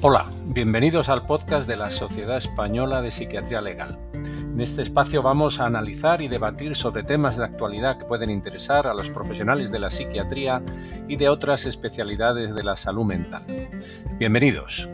[0.00, 3.98] Hola, bienvenidos al podcast de la Sociedad Española de Psiquiatría Legal.
[4.14, 8.86] En este espacio vamos a analizar y debatir sobre temas de actualidad que pueden interesar
[8.86, 10.62] a los profesionales de la psiquiatría
[11.08, 13.42] y de otras especialidades de la salud mental.
[14.20, 14.88] Bienvenidos.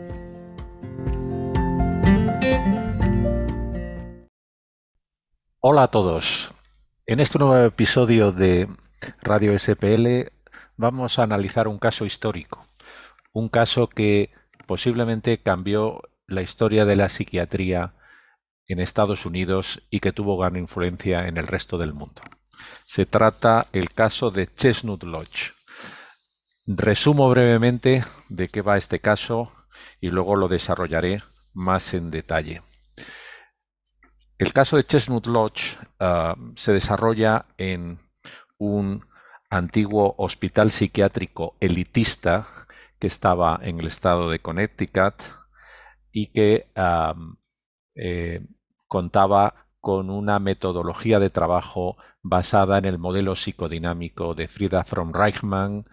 [5.59, 6.51] Hola a todos.
[7.05, 8.67] En este nuevo episodio de
[9.21, 10.31] Radio SPL
[10.77, 12.65] vamos a analizar un caso histórico,
[13.33, 14.31] un caso que
[14.65, 17.93] posiblemente cambió la historia de la psiquiatría
[18.67, 22.21] en Estados Unidos y que tuvo gran influencia en el resto del mundo.
[22.85, 25.53] Se trata el caso de Chestnut Lodge.
[26.67, 29.53] Resumo brevemente de qué va este caso
[30.01, 31.21] y luego lo desarrollaré
[31.53, 32.61] más en detalle.
[34.37, 37.99] El caso de Chestnut Lodge ah, se desarrolla en
[38.57, 39.05] un
[39.49, 42.64] antiguo hospital psiquiátrico elitista
[42.99, 45.15] que estaba en el estado de Connecticut
[46.11, 46.71] y que
[47.95, 48.47] eh,
[48.87, 55.85] contaba con una metodología de trabajo basada en el modelo psicodinámico de Frida from Reichmann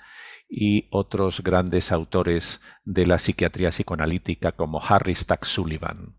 [0.48, 6.16] y otros grandes autores de la psiquiatría psicoanalítica como Harry Stack Sullivan.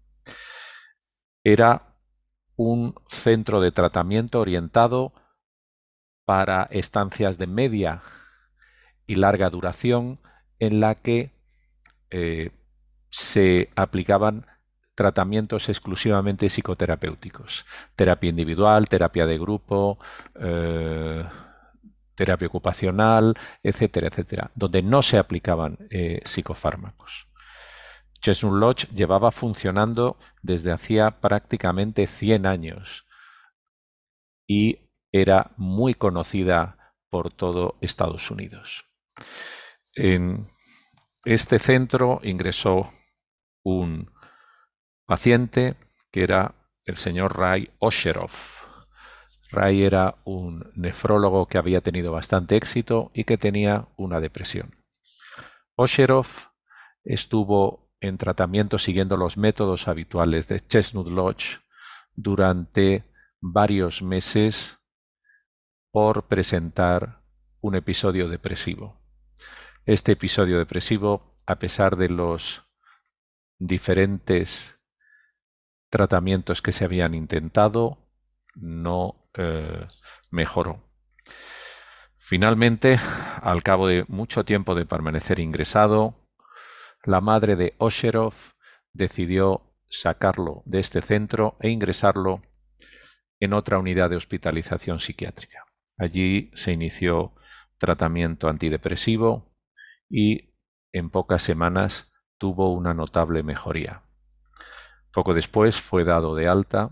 [1.44, 1.95] Era
[2.56, 5.14] un centro de tratamiento orientado
[6.25, 8.02] para estancias de media
[9.08, 10.20] y larga duración
[10.66, 11.31] en la que
[12.09, 12.52] eh,
[13.09, 14.45] se aplicaban
[14.95, 19.97] tratamientos exclusivamente psicoterapéuticos, terapia individual, terapia de grupo,
[20.39, 21.23] eh,
[22.16, 27.28] terapia ocupacional, etcétera, etcétera, donde no se aplicaban eh, psicofármacos.
[28.22, 33.06] Chestnut Lodge llevaba funcionando desde hacía prácticamente 100 años
[34.47, 38.86] y era muy conocida por todo Estados Unidos.
[41.25, 42.91] Este centro ingresó
[43.63, 44.11] un
[45.05, 45.75] paciente
[46.11, 48.63] que era el señor Ray Osheroff.
[49.51, 54.75] Ray era un nefrólogo que había tenido bastante éxito y que tenía una depresión.
[55.75, 56.47] Osheroff
[57.03, 61.59] estuvo en tratamiento siguiendo los métodos habituales de Chestnut Lodge
[62.16, 63.06] durante
[63.39, 64.78] varios meses
[65.91, 67.22] por presentar
[67.62, 69.03] un episodio depresivo.
[69.85, 72.63] Este episodio depresivo, a pesar de los
[73.59, 74.79] diferentes
[75.89, 77.97] tratamientos que se habían intentado,
[78.55, 79.85] no eh,
[80.31, 80.89] mejoró.
[82.16, 82.97] Finalmente,
[83.41, 86.15] al cabo de mucho tiempo de permanecer ingresado,
[87.03, 88.35] la madre de Osherov
[88.94, 92.41] decidió sacarlo de este centro e ingresarlo
[93.41, 95.65] en otra unidad de hospitalización psiquiátrica.
[95.97, 97.35] Allí se inició
[97.77, 99.53] tratamiento antidepresivo,
[100.16, 100.53] y
[100.91, 104.03] en pocas semanas tuvo una notable mejoría.
[105.12, 106.91] Poco después fue dado de alta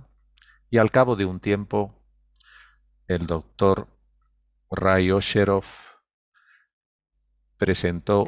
[0.72, 1.94] y al cabo de un tiempo
[3.08, 3.88] el doctor
[4.72, 5.98] Ray Osheroff
[7.58, 8.26] presentó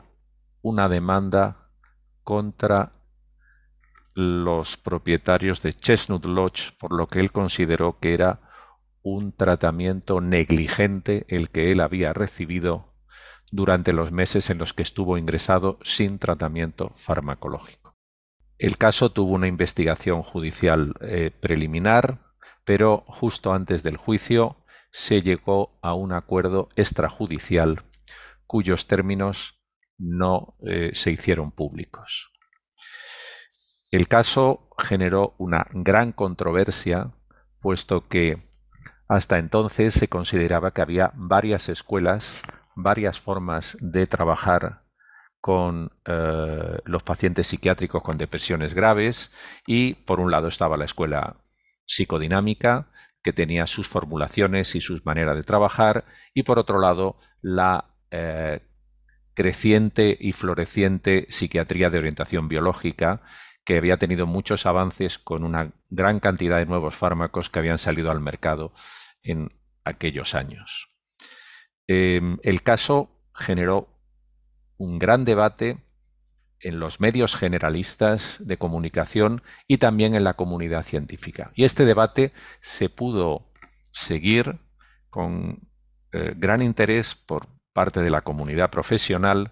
[0.62, 1.72] una demanda
[2.24, 2.92] contra
[4.14, 8.42] los propietarios de Chestnut Lodge por lo que él consideró que era
[9.02, 12.93] un tratamiento negligente el que él había recibido
[13.54, 17.96] durante los meses en los que estuvo ingresado sin tratamiento farmacológico.
[18.58, 22.34] El caso tuvo una investigación judicial eh, preliminar,
[22.66, 24.58] pero justo antes del juicio
[24.92, 27.84] se llegó a un acuerdo extrajudicial
[28.48, 29.62] cuyos términos
[30.00, 32.32] no eh, se hicieron públicos.
[33.92, 37.12] El caso generó una gran controversia,
[37.62, 38.40] puesto que
[39.08, 42.42] hasta entonces se consideraba que había varias escuelas
[42.76, 44.84] varias formas de trabajar
[45.42, 49.32] con eh, los pacientes psiquiátricos con depresiones graves
[49.68, 51.36] y por un lado estaba la escuela
[51.86, 52.88] psicodinámica
[53.22, 58.62] que tenía sus formulaciones y sus maneras de trabajar y por otro lado la eh,
[59.34, 63.22] creciente y floreciente psiquiatría de orientación biológica
[63.66, 68.12] que había tenido muchos avances con una gran cantidad de nuevos fármacos que habían salido
[68.12, 68.74] al mercado
[69.24, 69.50] en
[69.84, 70.93] aquellos años.
[71.88, 73.90] Em, el caso generó
[74.78, 75.78] un gran debate
[76.60, 81.52] en los medios generalistas de comunicación y también en la comunidad científica.
[81.56, 82.32] Y este debate
[82.62, 83.52] se pudo
[83.92, 84.60] seguir
[85.10, 85.68] con
[86.12, 89.52] eh, gran interés por parte de la comunidad profesional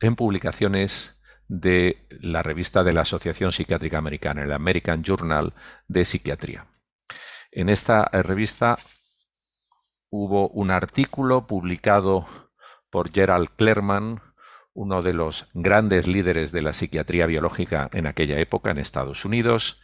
[0.00, 5.52] en publicaciones de la revista de la Asociación Psiquiátrica Americana, el American Journal
[5.88, 6.66] de Psiquiatría.
[7.50, 8.78] En esta eh, revista
[10.10, 12.26] hubo un artículo publicado
[12.90, 14.20] por Gerald Clerman,
[14.74, 19.80] uno de los grandes líderes de la psiquiatría biológica en aquella época en Estados Unidos,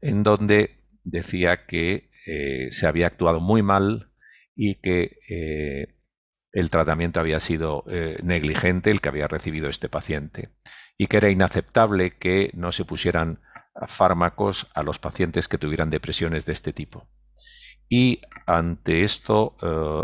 [0.00, 4.10] en donde decía que eh, se había actuado muy mal
[4.54, 5.96] y que eh,
[6.52, 10.50] el tratamiento había sido eh, negligente el que había recibido este paciente
[10.98, 13.40] y que era inaceptable que no se pusieran
[13.86, 17.08] fármacos a los pacientes que tuvieran depresiones de este tipo.
[17.88, 19.56] Y ante esto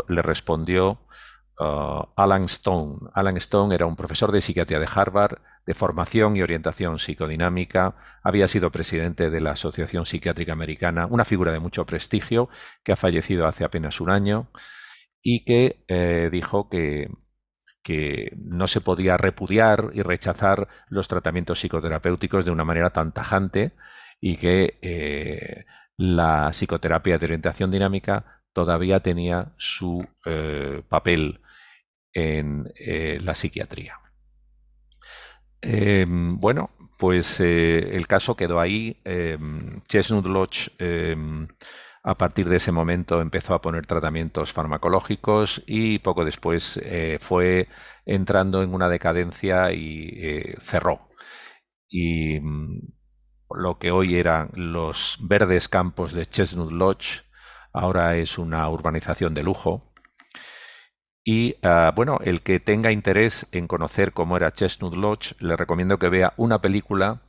[0.07, 0.99] le respondió
[1.57, 2.97] Alan Stone.
[3.13, 5.39] Alan Stone era un profesor de psiquiatría de Harvard,
[5.69, 11.51] de formación y orientación psicodinámica, había sido presidente de la Asociación Psiquiátrica Americana, una figura
[11.51, 12.49] de mucho prestigio
[12.83, 14.49] que ha fallecido hace apenas un año
[15.21, 17.09] y que eh, dijo que,
[18.35, 23.73] no se podía repudiar y rechazar los tratamientos psicoterapéuticos de una manera tan tajante
[24.19, 25.65] y que eh,
[25.99, 31.41] la psicoterapia de orientación dinámica todavía tenía su eh, papel
[32.13, 33.99] en eh, la psiquiatría.
[35.61, 39.01] Em, bueno, pues eh, el caso quedó ahí.
[39.03, 41.47] Em, Chestnut Lodge em,
[42.03, 46.79] a partir de ese momento empezó a poner tratamientos farmacológicos y poco después
[47.19, 47.67] fue
[48.05, 51.09] entrando en una decadencia y cerró.
[51.89, 52.98] Y mm,
[53.55, 57.23] lo que hoy eran los verdes campos de Chestnut Lodge
[57.73, 59.89] ahora es una urbanización de lujo
[61.23, 65.99] y ah, bueno, el que tenga interés en conocer cómo era Chestnut Lodge, le recomiendo
[65.99, 67.21] que vea una película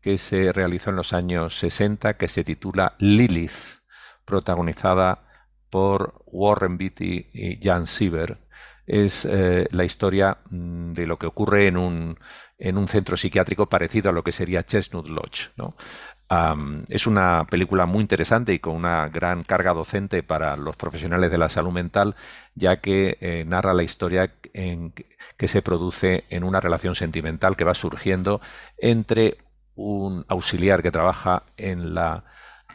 [0.00, 3.80] que se realizó en los años 60 que se titula Lilith,
[4.24, 5.24] protagonizada
[5.70, 8.38] por Warren Beatty y Jan Siever.
[8.88, 12.18] Es eh, la historia mm, de lo que ocurre en un,
[12.58, 15.50] en un centro psiquiátrico parecido a lo que sería Chestnut Lodge.
[15.56, 15.74] ¿no?
[16.88, 21.38] es una película muy interesante y con una gran carga docente para los profesionales de
[21.38, 22.16] la salud mental,
[22.54, 24.92] ya que eh, narra la historia en,
[25.38, 28.42] que se produce en una relación sentimental que va surgiendo
[28.76, 29.38] entre
[29.74, 32.24] un auxiliar que trabaja en, la,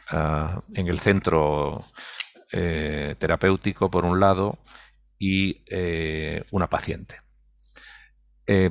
[0.09, 1.83] ah, en el centro
[2.51, 4.57] eh, terapéutico, por un lado,
[5.23, 7.15] y eh, una paciente.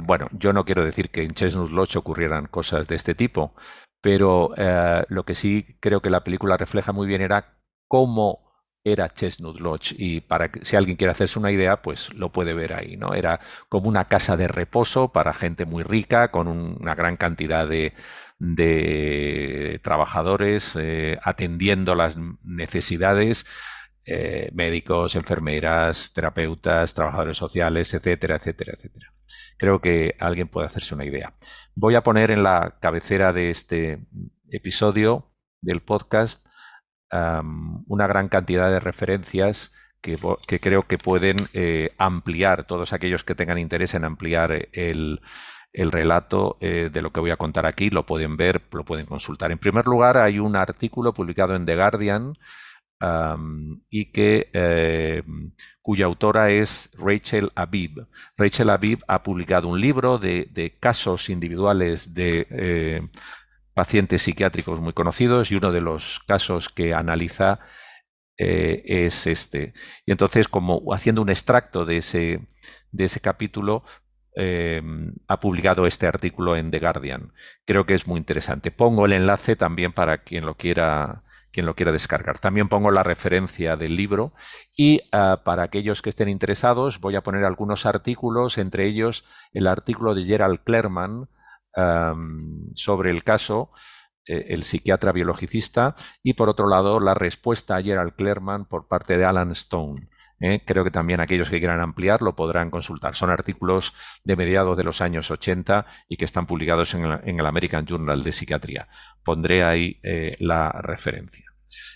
[0.04, 3.54] bueno, yo no quiero decir que en Chestnut Lodge ocurrieran cosas de este tipo,
[4.02, 7.56] pero eh, lo que sí creo que la película refleja muy bien era
[7.88, 8.52] cómo
[8.84, 12.52] era Chestnut Lodge y para que si alguien quiere hacerse una idea, pues lo puede
[12.52, 13.14] ver ahí, ¿no?
[13.14, 17.94] Era como una casa de reposo para gente muy rica, con una gran cantidad de,
[19.82, 23.46] trabajadores eh, atendiendo las necesidades,
[24.04, 29.12] eh, médicos, enfermeras, terapeutas, trabajadores sociales, etcétera, etcétera, etcétera
[29.62, 31.34] creo que alguien puede hacerse una idea.
[31.76, 34.04] Voy a poner en la cabecera de este
[34.50, 36.44] episodio del podcast
[37.86, 40.18] una gran cantidad de referencias que,
[40.58, 45.20] creo que pueden eh, ampliar, todos aquellos que tengan interés en ampliar el,
[45.74, 49.52] relato eh, de lo que voy a contar aquí, lo pueden ver, lo pueden consultar.
[49.52, 52.32] En primer lugar, hay un artículo publicado en The Guardian
[53.90, 55.22] y que, eh,
[55.80, 58.06] cuya autora es Rachel Abib.
[58.36, 63.02] Rachel Abib ha publicado un libro de, casos individuales de eh,
[63.74, 67.58] pacientes psiquiátricos muy conocidos y uno de los casos que analiza
[68.38, 69.74] eh, es este.
[70.06, 72.40] Y entonces, como haciendo un extracto de ese,
[72.92, 73.84] de ese capítulo,
[75.28, 77.32] ha publicado este artículo en The Guardian.
[77.66, 78.70] Creo que es muy interesante.
[78.70, 82.38] Pongo el enlace también para quien lo quiera quien lo quiera descargar.
[82.38, 84.32] También pongo la referencia del libro
[84.76, 89.66] y ah, para aquellos que estén interesados voy a poner algunos artículos, entre ellos el
[89.66, 91.28] artículo de Gerald Clerman
[92.74, 93.70] sobre el caso,
[94.26, 99.16] eh, el psiquiatra biologicista, y por otro lado la respuesta a Gerald Clerman por parte
[99.18, 100.08] de Alan Stone.
[100.42, 100.62] ¿Eh?
[100.64, 103.14] creo que también aquellos que quieran ampliar lo podrán consultar.
[103.14, 103.94] Son artículos
[104.24, 108.32] de mediados de los años 80 y que están publicados en el, American Journal de
[108.32, 108.88] Psiquiatría.
[109.24, 111.46] Pondré ahí eh, la referencia.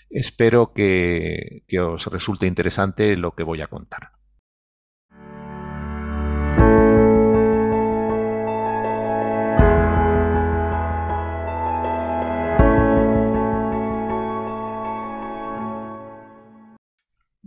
[0.09, 4.17] Espero que os resulte interesante lo que voy a contar.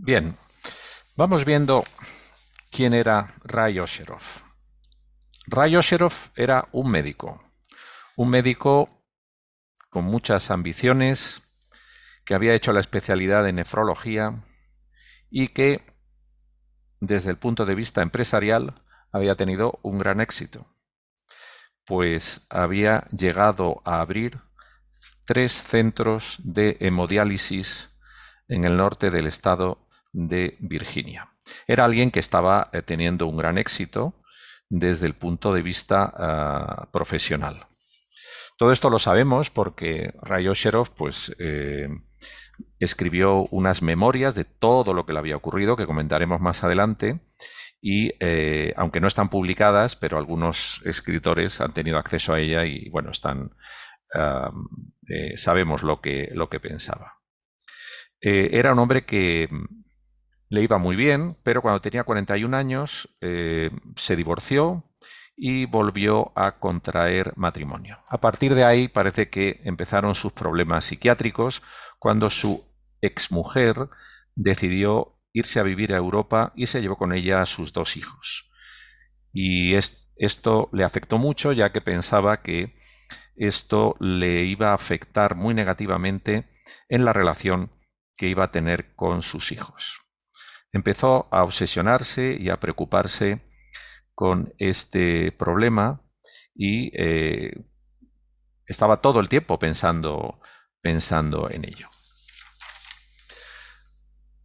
[0.03, 0.33] Bien,
[1.21, 1.83] Vamos viendo
[2.71, 4.23] quién era Ray Osherov.
[5.45, 7.43] Ray Osherov era un médico,
[8.15, 8.89] un médico
[9.91, 11.43] con muchas ambiciones,
[12.25, 14.43] que había hecho la especialidad de nefrología
[15.29, 15.85] y que,
[16.99, 20.65] desde el punto de vista empresarial, había tenido un gran éxito,
[21.85, 24.41] pues había llegado a abrir
[25.27, 27.91] tres centros de hemodiálisis
[28.47, 31.33] en el norte del estado de Virginia.
[31.67, 34.21] Era alguien que estaba eh, teniendo un gran éxito,
[34.71, 37.67] desde el punto de vista ah, profesional.
[38.57, 41.89] Todo esto lo sabemos porque Ray Osherov pues, eh,
[42.79, 47.19] escribió unas memorias de todo lo que le había ocurrido, que comentaremos más adelante,
[47.81, 52.89] y eh, aunque no están publicadas, pero algunos escritores han tenido acceso a ella y
[52.89, 53.51] bueno, están,
[54.13, 57.17] eh, sabemos lo que, lo que pensaba.
[58.21, 59.49] era un hombre que
[60.51, 64.83] le iba muy bien, pero cuando tenía 41 años se divorció
[65.35, 67.99] y volvió a contraer matrimonio.
[68.09, 71.63] A partir de ahí parece que empezaron sus problemas psiquiátricos
[71.97, 72.63] cuando su
[72.99, 73.89] exmujer
[74.35, 78.51] decidió irse a vivir a Europa y se llevó con ella a sus dos hijos.
[79.31, 82.75] Y esto le afectó mucho ya que pensaba que
[83.37, 86.49] esto le iba a afectar muy negativamente
[86.89, 87.71] en la relación
[88.17, 90.00] que iba a tener con sus hijos.
[90.73, 93.41] Empezó a obsesionarse y a preocuparse
[94.15, 96.01] con este problema
[96.55, 97.65] y eh,
[98.65, 100.39] estaba todo el tiempo pensando,
[100.81, 101.89] pensando en ello.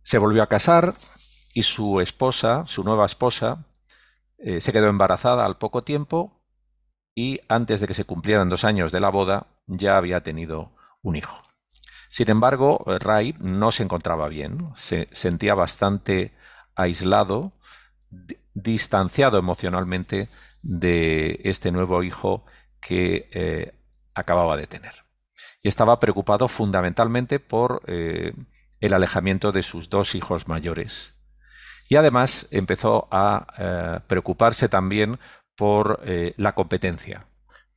[0.03, 0.95] Se volvió a casar
[1.53, 3.67] y su esposa, su nueva esposa,
[4.39, 6.43] eh, se quedó embarazada al poco tiempo
[7.15, 11.17] y antes de que se cumplieran dos años de la boda ya había tenido un
[11.17, 11.41] hijo.
[12.09, 16.33] Sin embargo, Ray no se encontraba bien, se sentía bastante
[16.75, 17.53] aislado,
[18.55, 20.29] distanciado emocionalmente
[20.63, 22.45] de este nuevo hijo
[22.81, 23.75] que eh,
[24.15, 24.93] acababa de tener.
[25.63, 28.33] Y estaba preocupado fundamentalmente por eh,
[28.81, 31.15] el alejamiento de sus dos hijos mayores.
[31.89, 35.19] Y además empezó a eh, preocuparse también
[35.57, 36.03] por
[36.37, 37.29] la competencia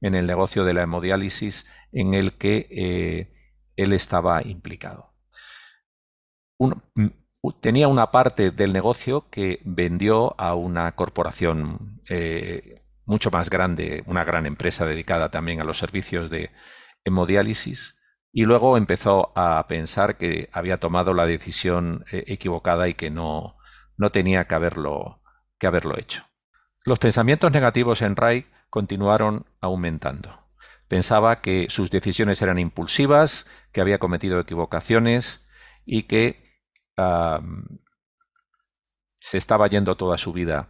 [0.01, 3.31] en el negocio de la hemodiálisis en el que
[3.79, 5.13] él estaba implicado.
[7.61, 14.25] Tenía una parte del negocio que vendió a una corporación eh, mucho más grande, una
[14.25, 16.51] gran empresa dedicada también a los servicios de
[17.05, 17.97] hemodiálisis,
[18.33, 23.57] y luego empezó a pensar que había tomado la decisión eh, equivocada y que no,
[23.97, 25.21] no tenía que haberlo,
[25.57, 26.23] que haberlo hecho.
[26.83, 30.48] Los pensamientos negativos en Ray continuaron aumentando.
[30.89, 35.47] Pensaba que sus decisiones eran impulsivas, que había cometido equivocaciones
[35.85, 36.43] y que
[39.21, 40.69] se estaba yendo toda su vida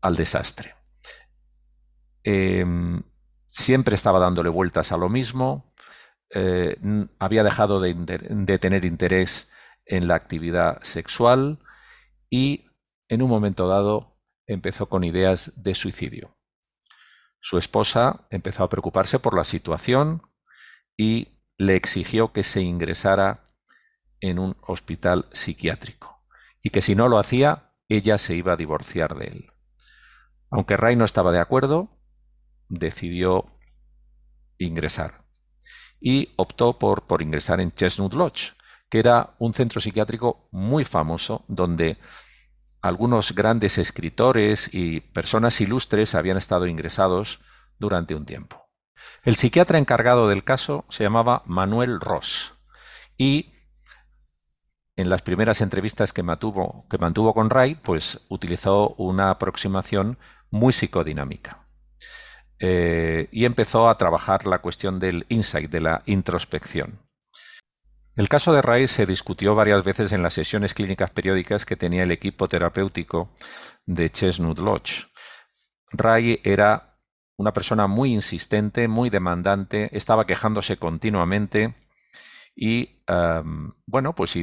[0.00, 0.76] al desastre.
[2.22, 3.02] Em,
[3.50, 5.74] siempre estaba dándole vueltas a lo mismo,
[6.30, 6.76] eh,
[7.18, 9.50] había dejado de, de, tener interés
[9.84, 11.58] en la actividad sexual
[12.30, 12.66] y
[13.08, 14.16] en un momento dado
[14.46, 16.39] empezó con ideas de suicidio.
[17.40, 20.22] Su esposa empezó a preocuparse por la situación
[20.96, 23.46] y le exigió que se ingresara
[24.20, 26.26] en un hospital psiquiátrico
[26.62, 29.52] y que si no lo hacía, ella se iba a divorciar de él.
[30.50, 31.88] Aunque Ray no estaba de acuerdo,
[32.68, 33.46] decidió
[34.58, 35.24] ingresar
[36.00, 38.52] y optó por, por ingresar en Chestnut Lodge,
[38.88, 41.98] que era un centro psiquiátrico muy famoso donde
[42.82, 47.40] algunos grandes escritores y personas ilustres habían estado ingresados
[47.78, 48.68] durante un tiempo.
[49.22, 52.54] El psiquiatra encargado del caso se llamaba Manuel Ross
[53.16, 53.52] y
[54.96, 56.86] en las primeras entrevistas que mantuvo,
[57.34, 60.18] con Ray, pues utilizó una aproximación
[60.50, 61.66] muy psicodinámica.
[62.58, 67.00] Eh, y empezó a trabajar la cuestión del insight, de la introspección.
[68.16, 72.02] El caso de Ray se discutió varias veces en las sesiones clínicas periódicas que tenía
[72.02, 73.30] el equipo terapéutico
[73.86, 75.06] de Chestnut Lodge.
[75.92, 76.98] Ray era
[77.36, 81.74] una persona muy insistente, muy demandante, estaba quejándose continuamente
[82.54, 83.00] y
[83.86, 84.38] bueno, pues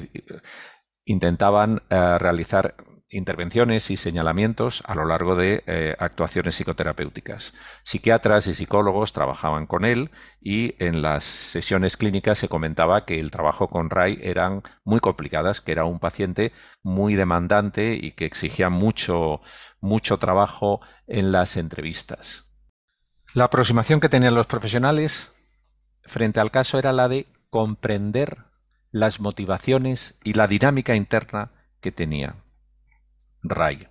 [1.06, 2.76] intentaban eh, realizar
[3.10, 7.54] intervenciones y señalamientos a lo largo de eh, actuaciones psicoterapéuticas.
[7.84, 10.12] Psiquiatras y psicólogos trabajaban con él
[10.42, 15.62] y en las sesiones clínicas se comentaba que el trabajo con Ray eran muy complicadas,
[15.62, 16.52] que era un paciente
[16.84, 19.40] muy demandante y que exigía mucho,
[19.80, 22.46] mucho trabajo en las entrevistas.
[23.34, 25.34] La aproximación que tenían los profesionales
[26.04, 28.38] frente al caso era la de comprender
[28.92, 32.36] las motivaciones y la dinámica interna que tenía
[33.42, 33.88] Ray.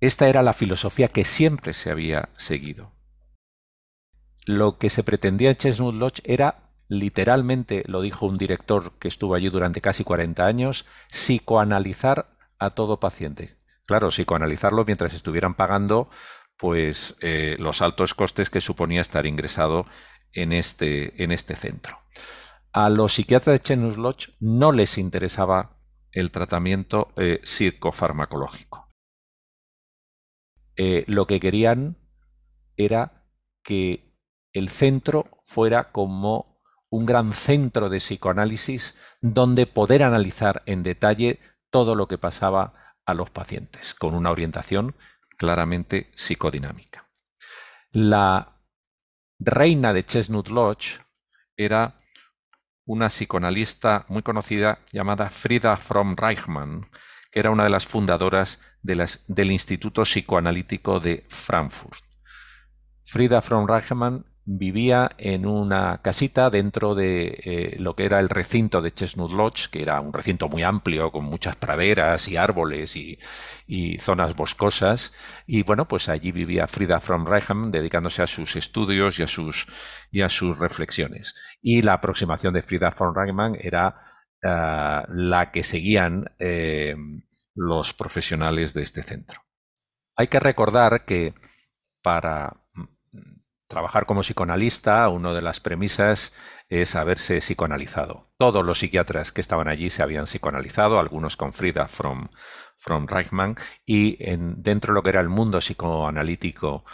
[0.00, 2.92] Esta era la filosofía que siempre se había seguido.
[4.46, 9.34] Lo que se pretendía en Chestnut Lodge era, literalmente, lo dijo un director que estuvo
[9.34, 13.56] allí durante casi 40 años, psicoanalizar a todo paciente.
[13.86, 16.08] Claro, psicoanalizarlo mientras estuvieran pagando
[16.56, 19.86] pues eh, los altos costes que suponía estar ingresado
[20.32, 22.00] en este, en este centro
[22.72, 25.76] a los psiquiatras de Chenus Lodge no les interesaba
[26.12, 28.88] el tratamiento eh, psicofarmacológico.
[30.76, 31.96] eh, lo que querían
[32.76, 33.26] era
[33.62, 34.16] que
[34.52, 41.38] el centro fuera como un gran centro de psicoanálisis donde poder analizar en detalle
[41.70, 44.94] todo lo que pasaba a los pacientes, con una orientación
[45.36, 47.08] claramente psicodinámica.
[47.92, 48.56] La
[49.38, 51.00] reina de Chestnut Lodge
[51.56, 51.99] era
[52.84, 56.88] una psicoanalista muy conocida llamada Frida from Reichmann,
[57.30, 62.02] que era una de las fundadoras del Instituto Psicoanalítico de Frankfurt.
[63.02, 64.24] Frida from Reichmann
[64.58, 69.68] vivía en una casita dentro de eh, lo que era el recinto de Chestnut Lodge,
[69.70, 73.18] que era un recinto muy amplio, con muchas praderas y árboles y,
[73.98, 75.12] zonas boscosas.
[75.46, 79.66] Y bueno, pues allí vivía Frida from Reichmann dedicándose a sus estudios y a sus,
[80.10, 81.34] y a sus reflexiones.
[81.62, 84.00] Y la aproximación de Frida from Reichmann era
[84.42, 86.96] eh, la que seguían eh,
[87.54, 89.42] los profesionales de este centro.
[90.16, 91.34] Hay que recordar que
[92.02, 92.60] para
[93.70, 96.34] trabajar como psicoanalista, una de las premisas
[96.68, 98.26] es haberse psicoanalizado.
[98.36, 102.28] Todos los psiquiatras que estaban allí se habían psicoanalizado, algunos con Frida from,
[102.76, 103.54] from Reichmann,
[103.86, 106.84] y en, dentro de lo que era el mundo psicoanalítico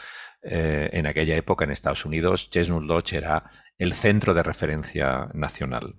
[0.43, 5.97] eh, en aquella época en Estados Unidos, Chestnut Lodge era el centro de referencia nacional.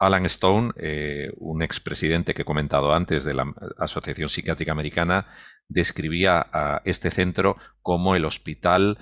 [0.00, 5.28] Alan Stone, eh, un expresidente que he comentado antes de la Asociación Psiquiátrica Americana,
[5.68, 8.98] describía a este centro como el hospital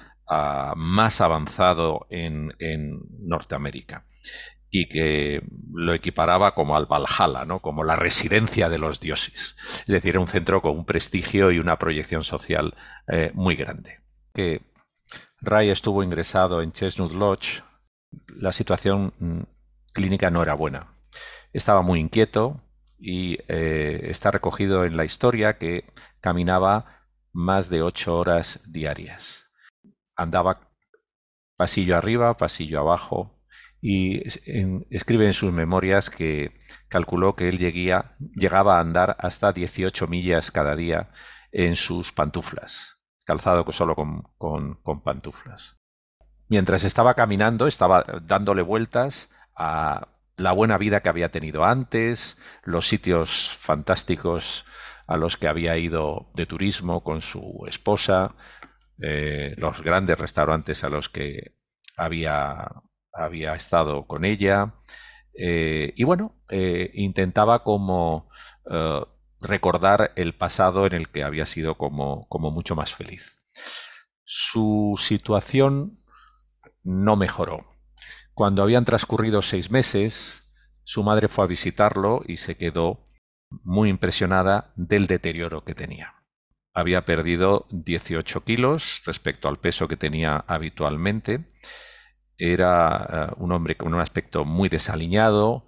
[0.77, 2.53] más avanzado en,
[3.21, 4.05] Norteamérica
[4.71, 7.59] y que lo equiparaba como al Valhalla, ¿no?
[7.59, 9.57] como la residencia de los dioses.
[9.81, 12.75] Es decir, un centro con un prestigio y una proyección social
[13.09, 13.99] eh, muy grande.
[14.33, 14.63] Que
[15.41, 17.63] Ray estuvo ingresado en Chestnut Lodge,
[18.37, 19.41] la situación mm,
[19.93, 20.95] clínica no era buena.
[21.53, 22.61] Estaba muy inquieto
[22.99, 25.85] y eh, está recogido en la historia que
[26.21, 29.40] caminaba más de ocho horas diarias
[30.21, 30.61] andaba
[31.56, 33.41] pasillo arriba, pasillo abajo,
[33.80, 34.23] y
[34.95, 40.76] escribe en sus memorias que calculó que él llegaba a andar hasta 18 millas cada
[40.76, 41.11] día
[41.50, 45.78] en sus pantuflas, calzado solo con pantuflas.
[46.49, 52.89] Mientras estaba caminando, estaba dándole vueltas a la buena vida que había tenido antes, los
[52.89, 54.67] sitios fantásticos
[55.06, 58.35] a los que había ido de turismo con su esposa,
[59.02, 61.56] eh, los grandes restaurantes a los que
[61.97, 62.69] había,
[63.13, 64.75] había estado con ella.
[65.34, 68.28] Eh, y bueno, eh, intentaba como
[69.41, 73.43] recordar el pasado en el que había sido como, como mucho más feliz.
[74.23, 75.97] Su situación
[76.84, 77.67] no mejoró.
[78.34, 83.08] Cuando habían transcurrido seis meses, su madre fue a visitarlo y se quedó
[83.65, 86.20] muy impresionada del deterioro que tenía
[86.80, 91.45] había perdido 18 kilos respecto al peso que tenía habitualmente.
[92.38, 95.66] Era eh, un hombre con un aspecto muy desaliñado,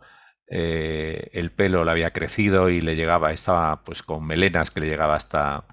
[0.55, 4.87] eh, el pelo le había crecido y le llegaba, estaba pues con melenas que le
[4.87, 5.65] llegaba hasta,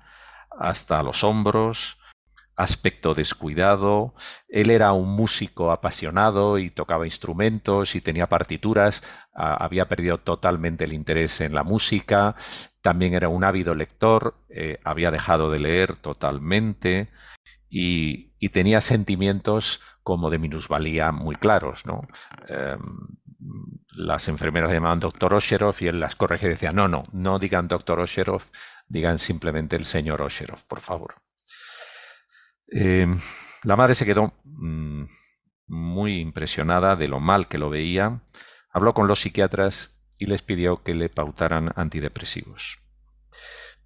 [0.57, 1.97] hasta los hombros,
[2.55, 4.13] aspecto descuidado.
[4.47, 9.03] Él era un músico apasionado y tocaba instrumentos y tenía partituras.
[9.33, 12.35] había perdido totalmente el interés en la música.
[12.81, 14.35] También era un ávido lector.
[14.49, 17.09] Eh, había dejado de leer totalmente.
[17.69, 21.85] Y, tenía sentimientos como de minusvalía muy claros.
[21.85, 22.01] ¿no?
[22.47, 22.79] Em,
[23.95, 27.67] las enfermeras llamaban doctor Osherov y él las corregía y decía, no, no, no digan
[27.67, 28.43] doctor Osherov,
[28.87, 31.15] digan simplemente el señor Osherov, por favor.
[32.71, 33.07] Eh,
[33.63, 35.03] la madre se quedó mm,
[35.67, 38.21] muy impresionada de lo mal que lo veía.
[38.71, 42.79] Habló con los psiquiatras y les pidió que le pautaran antidepresivos.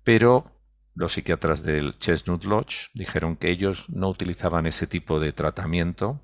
[0.04, 0.52] Pero
[0.96, 6.22] los psiquiatras del Chestnut Lodge dijeron que ellos no utilizaban ese tipo de tratamiento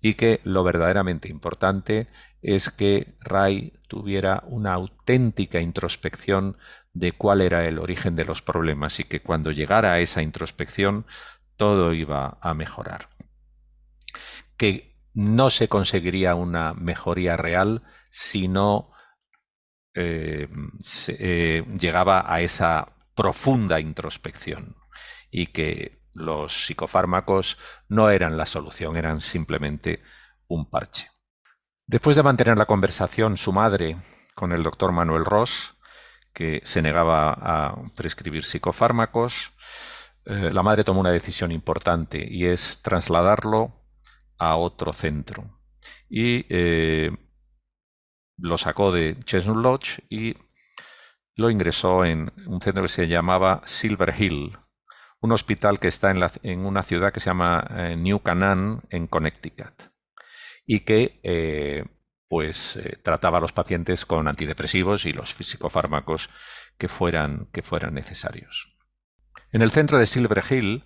[0.00, 2.08] y que lo verdaderamente importante
[2.42, 6.56] es que Ray tuviera una auténtica introspección
[6.92, 11.06] de cuál era el origen de los problemas y que cuando llegara a esa introspección
[11.56, 13.08] todo iba a mejorar.
[14.56, 18.90] Que no se conseguiría una mejoría real si no
[19.94, 20.48] eh,
[21.08, 24.76] eh, llegaba a esa profunda introspección
[25.30, 27.56] y que los psicofármacos
[27.88, 30.02] no eran la solución, eran simplemente
[30.48, 31.08] un parche.
[31.86, 33.96] Después de mantener la conversación su madre
[34.34, 35.76] con el doctor Manuel Ross,
[36.32, 39.52] que se negaba a prescribir psicofármacos,
[40.24, 43.72] eh, la madre tomó una decisión importante y es trasladarlo
[44.38, 45.58] a otro centro.
[46.08, 46.44] Y
[48.40, 50.36] lo sacó de Chestnut Lodge y
[51.34, 54.58] lo ingresó en un centro que se llamaba Silver Hill,
[55.20, 56.10] un hospital que está
[56.42, 59.90] en, una ciudad que se llama eh, New Canaan, en Connecticut,
[60.66, 61.84] y que eh,
[62.28, 66.30] pues eh, trataba a los pacientes con antidepresivos y los psicofármacos
[66.78, 68.76] que fueran, que fueran necesarios.
[69.52, 70.84] En el centro de Silver Hill,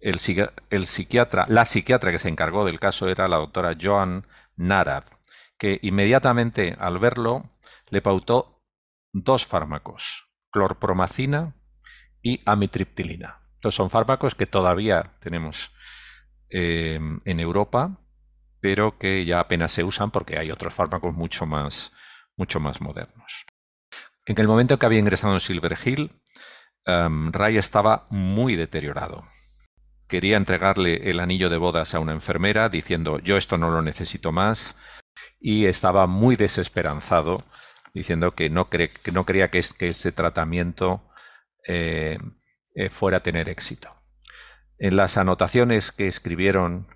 [0.00, 5.04] el, psiquiatra, la psiquiatra que se encargó del caso era la doctora Joan Narad,
[5.62, 7.48] que inmediatamente al verlo
[7.90, 8.64] le pautó
[9.12, 11.54] dos fármacos, clorpromacina
[12.20, 13.38] y amitriptilina.
[13.54, 15.70] Estos son fármacos que todavía tenemos
[16.50, 17.96] eh, en Europa
[18.58, 21.92] pero que ya apenas se usan porque hay otros fármacos mucho más,
[22.36, 23.44] mucho más modernos.
[24.26, 26.12] En el momento en que había ingresado en Silver Hill,
[26.86, 29.24] um, Ray estaba muy deteriorado.
[30.08, 34.32] Quería entregarle el anillo de bodas a una enfermera diciendo yo esto no lo necesito
[34.32, 34.76] más
[35.40, 37.42] y estaba muy desesperanzado
[37.94, 41.02] diciendo que no, que no creía que, este tratamiento
[41.66, 42.18] eh,
[42.74, 43.90] eh, fuera a tener éxito.
[44.78, 46.88] En las anotaciones que escribieron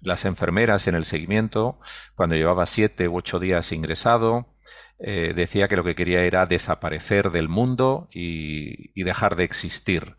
[0.00, 1.78] las enfermeras en el seguimiento,
[2.14, 4.54] cuando llevaba siete u ocho días ingresado,
[4.98, 10.16] eh, decía que lo que quería era desaparecer del mundo y, dejar de existir.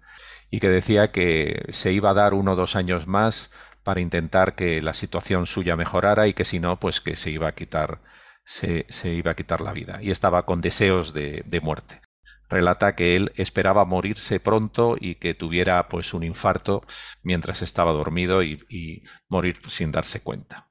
[0.49, 3.51] Y que decía que se iba a dar uno o dos años más
[3.83, 7.47] para intentar que la situación suya mejorara y que si no, pues que se iba
[7.47, 8.01] a quitar,
[8.43, 9.99] se, iba a quitar la vida.
[10.01, 12.01] Y estaba con deseos de muerte
[12.51, 16.83] relata que él esperaba morirse pronto y que tuviera pues un infarto
[17.23, 20.69] mientras estaba dormido y, morir sin darse cuenta.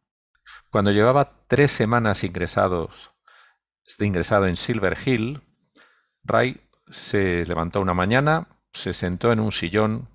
[0.70, 3.12] Cuando llevaba tres semanas ingresados,
[3.98, 5.42] ingresado en Silver Hill,
[6.22, 10.08] Ray se levantó una mañana, se sentó en un sillón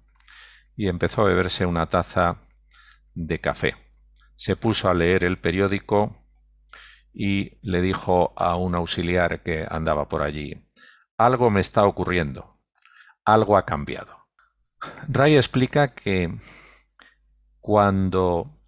[0.78, 2.45] y empezó a beberse una taza
[3.16, 3.76] de café.
[4.36, 6.22] Se puso a leer el periódico
[7.14, 10.70] y le dijo a un auxiliar que andaba por allí,
[11.18, 12.60] algo me está ocurriendo,
[13.24, 14.28] algo ha cambiado.
[15.08, 16.38] Ray explica que
[17.62, 18.60] cuando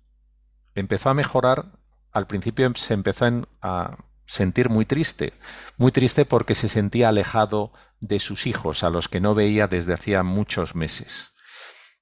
[0.74, 1.78] empezó a mejorar,
[2.12, 3.26] al principio se empezó
[3.62, 5.34] a sentir muy triste,
[5.78, 9.94] muy triste porque se sentía alejado de sus hijos, a los que no veía desde
[9.94, 11.34] hacía muchos meses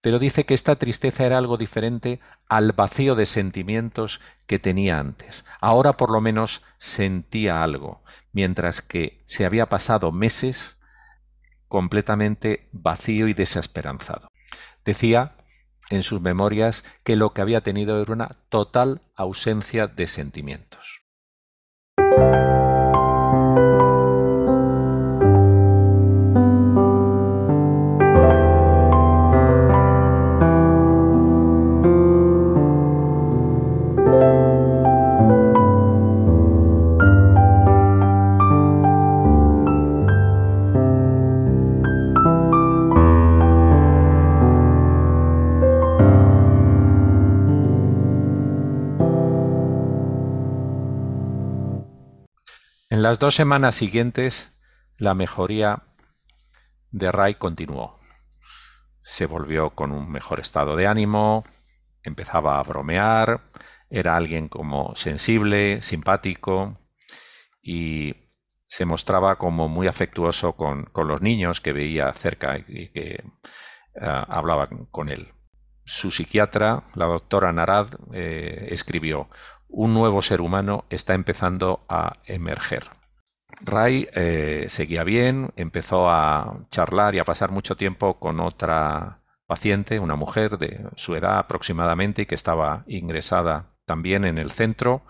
[0.06, 5.46] pero dice que esta tristeza era algo diferente al vacío de sentimientos que tenía antes.
[5.60, 10.80] Ahora por lo menos sentía algo, mientras que se había pasado meses
[11.68, 14.28] completamente vacío y desesperanzado.
[14.86, 15.38] Decía
[15.90, 21.02] en sus memorias que lo que había tenido era una total ausencia de sentimientos.
[53.02, 54.54] Las dos semanas siguientes,
[54.98, 55.84] la mejoría
[56.92, 58.00] de Ray continuó.
[59.02, 61.44] Se volvió con un mejor estado de ánimo,
[62.04, 63.42] empezaba a bromear,
[63.90, 66.80] era alguien como sensible, simpático
[67.62, 68.32] y
[68.68, 73.24] se mostraba como muy afectuoso con, los niños que veía cerca y que
[73.96, 75.35] uh, hablaban con él.
[75.86, 79.30] Su psiquiatra, la doctora Narad, eh, escribió,
[79.70, 82.86] un nuevo ser humano está empezando a emerger.
[83.62, 90.00] Ray eh, seguía bien, empezó a charlar y a pasar mucho tiempo con otra paciente,
[90.00, 95.04] una mujer de su edad aproximadamente y que estaba ingresada también en el centro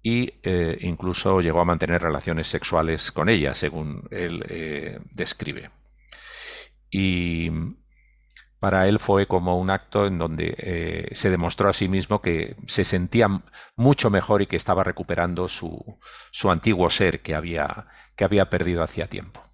[0.00, 5.70] y eh, incluso llegó a mantener relaciones sexuales con ella, según él describe.
[6.90, 7.50] Y
[8.60, 12.56] para él fue como un acto en donde eh, se demostró a sí mismo que
[12.66, 13.28] se sentía
[13.76, 15.98] mucho mejor y que estaba recuperando su,
[16.48, 19.44] antiguo ser que había, que había perdido hacía tiempo.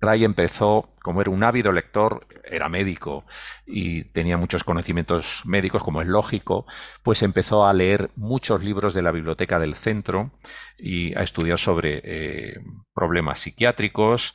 [0.00, 3.22] Ray empezó, como era un ávido lector, era médico
[3.66, 6.64] y tenía muchos conocimientos médicos, como es lógico,
[7.02, 10.30] pues empezó a leer muchos libros de la biblioteca del centro
[10.78, 12.60] y a estudiar sobre eh,
[12.94, 14.34] problemas psiquiátricos,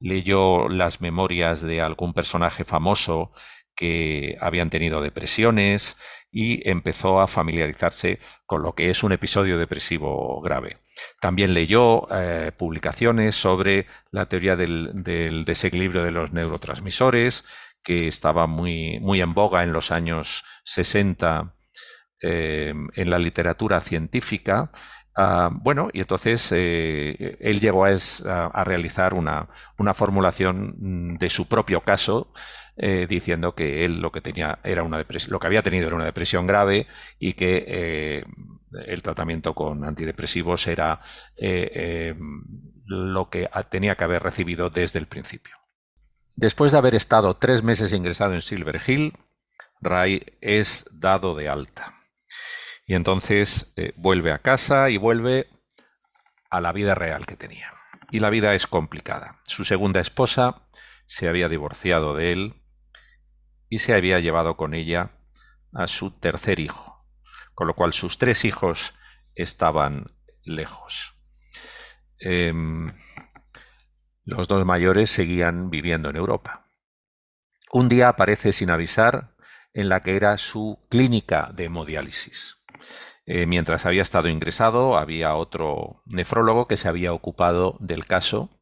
[0.00, 3.32] leyó las memorias de algún personaje famoso
[3.74, 5.96] que habían tenido depresiones
[6.32, 10.78] y empezó a familiarizarse con lo que es un episodio depresivo grave.
[11.20, 15.04] También leyó eh, publicaciones sobre la teoría del,
[15.44, 17.44] desequilibrio de los neurotransmisores,
[17.82, 21.54] que estaba muy, muy en boga en los años 60
[22.22, 24.70] eh, en la literatura científica
[25.18, 29.48] Ah, bueno, y entonces eh, él llegó a, realizar una,
[29.94, 32.30] formulación de su propio caso,
[32.76, 34.98] eh, diciendo que él lo que tenía era una
[35.28, 36.86] lo que había tenido era una depresión grave
[37.18, 38.24] y que eh,
[38.86, 41.00] el tratamiento con antidepresivos era
[42.86, 45.56] lo que tenía que haber recibido desde el principio.
[46.34, 49.14] Después de haber estado tres meses ingresado en Silver Hill,
[49.80, 51.95] Ray es dado de alta.
[52.86, 55.48] Y entonces eh, vuelve a casa y vuelve
[56.50, 57.74] a la vida real que tenía.
[58.10, 59.40] Y la vida es complicada.
[59.44, 60.62] Su segunda esposa
[61.06, 62.62] se había divorciado de él
[63.68, 65.10] y se había llevado con ella
[65.74, 67.04] a su tercer hijo,
[67.54, 68.94] con lo cual sus tres hijos
[69.34, 70.06] estaban
[70.44, 71.14] lejos.
[72.18, 72.86] Em,
[74.24, 76.68] los dos mayores seguían viviendo en Europa.
[77.72, 79.34] Un día aparece sin avisar
[79.74, 82.64] en la que era su clínica de hemodiálisis.
[83.26, 88.60] Eh, mientras había estado ingresado, había otro nefrólogo que se había ocupado del caso,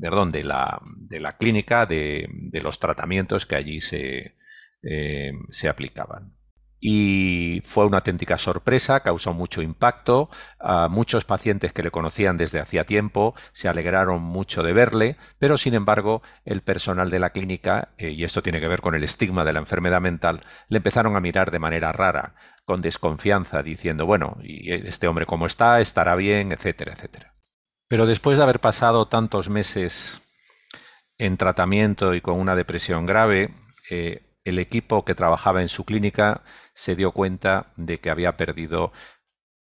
[0.00, 2.28] perdón, de la, de la clínica, de,
[2.62, 4.36] los tratamientos que allí se,
[4.82, 6.35] eh, se aplicaban
[6.80, 10.28] y fue una auténtica sorpresa, causó mucho impacto.
[10.60, 15.56] A muchos pacientes que le conocían desde hacía tiempo se alegraron mucho de verle, pero
[15.56, 19.04] sin embargo el personal de la clínica, eh, y esto tiene que ver con el
[19.04, 22.34] estigma de la enfermedad mental, le empezaron a mirar de manera rara,
[22.64, 25.80] con desconfianza, diciendo, bueno, ¿y este hombre cómo está?
[25.80, 26.52] ¿Estará bien?
[26.52, 27.34] etcétera, etcétera.
[27.88, 30.22] Pero después de haber pasado tantos meses
[31.18, 33.54] en tratamiento y con una depresión grave,
[33.90, 36.42] eh, el equipo que trabajaba en su clínica
[36.74, 38.92] se dio cuenta de que había perdido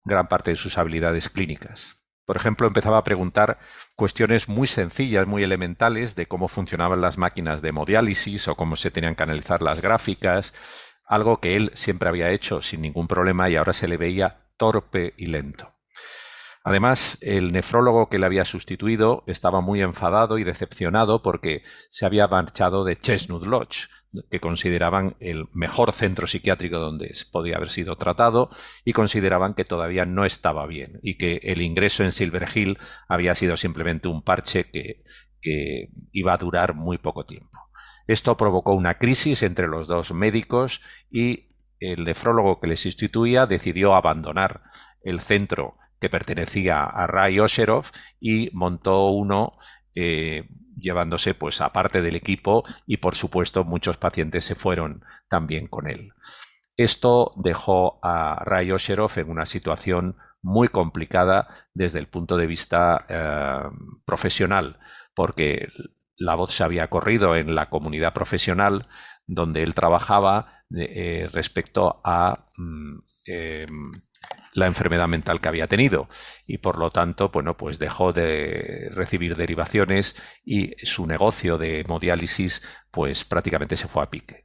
[0.05, 1.97] gran parte de sus habilidades clínicas.
[2.25, 3.59] Por ejemplo, empezaba a preguntar
[3.95, 8.91] cuestiones muy sencillas, muy elementales de cómo funcionaban las máquinas de hemodiálisis o cómo se
[8.91, 10.53] tenían que analizar las gráficas,
[11.07, 15.15] algo que él siempre había hecho sin ningún problema y ahora se le veía torpe
[15.17, 15.76] y lento.
[16.67, 22.27] Además, el nefrólogo que le había sustituido estaba muy enfadado y decepcionado porque se había
[22.27, 23.87] marchado de Chestnut Lodge,
[24.33, 28.51] que consideraban el mejor centro psiquiátrico donde podía haber sido tratado
[28.85, 33.37] y consideraban que todavía no estaba bien y que el ingreso en Silver Hill había
[33.37, 35.05] sido simplemente un parche que,
[36.11, 37.71] iba a durar muy poco tiempo.
[38.09, 40.81] Esto provocó una crisis entre los dos médicos
[41.13, 44.65] y el nefrólogo que le sustituía decidió abandonar
[45.05, 47.87] el centro que pertenecía a Ray Osherov
[48.21, 49.59] y montó uno
[49.95, 55.89] eh, llevándose pues aparte del equipo y por supuesto muchos pacientes se fueron también con
[55.89, 56.13] él.
[56.77, 63.07] Esto dejó a Ray Osherov en una situación muy complicada desde el punto de vista
[63.09, 63.63] eh,
[64.05, 64.79] profesional,
[65.15, 65.69] porque
[66.19, 68.87] la voz se había corrido en la comunidad profesional
[69.27, 72.99] donde él trabajaba eh, respecto a mm,
[74.55, 76.09] la enfermedad mental que había tenido
[76.47, 82.63] y por lo tanto, bueno, pues dejó de recibir derivaciones y su negocio de hemodiálisis
[82.91, 84.45] pues prácticamente se fue a pique.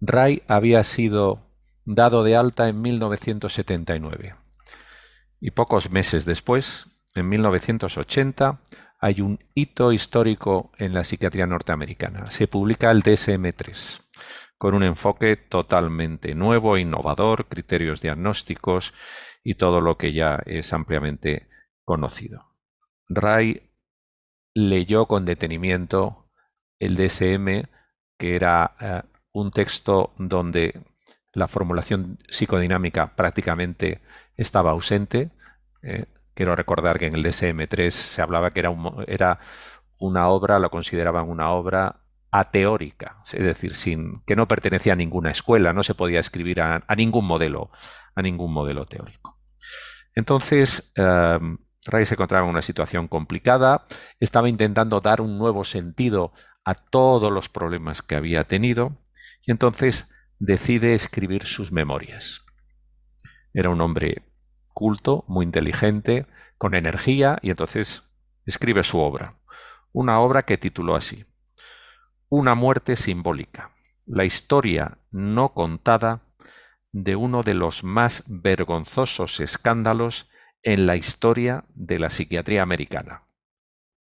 [0.00, 1.52] Ray había sido
[1.84, 4.34] dado de alta en 1979
[5.40, 8.60] y pocos meses después, en 1980,
[9.00, 12.26] hay un hito histórico en la psiquiatría norteamericana.
[12.26, 14.07] Se publica el DSM-3
[14.58, 18.92] con un enfoque totalmente nuevo, innovador, criterios diagnósticos
[19.44, 21.48] y todo lo que ya es ampliamente
[21.84, 22.56] conocido.
[23.08, 23.70] Ray
[24.54, 26.28] leyó con detenimiento
[26.80, 27.68] el DSM,
[28.18, 30.82] que era eh, un texto donde
[31.32, 34.00] la formulación psicodinámica prácticamente
[34.36, 35.30] estaba ausente.
[35.82, 38.72] Eh, quiero recordar que en el DSM-3 se hablaba que era,
[39.06, 39.38] era
[39.98, 45.30] una obra, lo consideraban una obra ateórica, es decir, sin que no pertenecía a ninguna
[45.30, 47.70] escuela, no se podía escribir a, ningún modelo,
[48.14, 49.38] a ningún modelo teórico.
[50.14, 53.86] Entonces, em, Ray se encontraba en una situación complicada,
[54.20, 56.32] estaba intentando dar un nuevo sentido
[56.64, 58.98] a todos los problemas que había tenido
[59.46, 62.44] y entonces decide escribir sus memorias.
[63.54, 64.22] Era un hombre
[64.74, 66.26] culto, muy inteligente,
[66.58, 68.14] con energía y entonces
[68.44, 69.38] escribe su obra.
[69.92, 71.24] Una obra que tituló así,
[72.30, 73.70] Una muerte simbólica,
[74.04, 76.20] la historia no contada
[76.92, 80.28] de uno de los más vergonzosos escándalos
[80.62, 83.22] en la historia de la psiquiatría americana.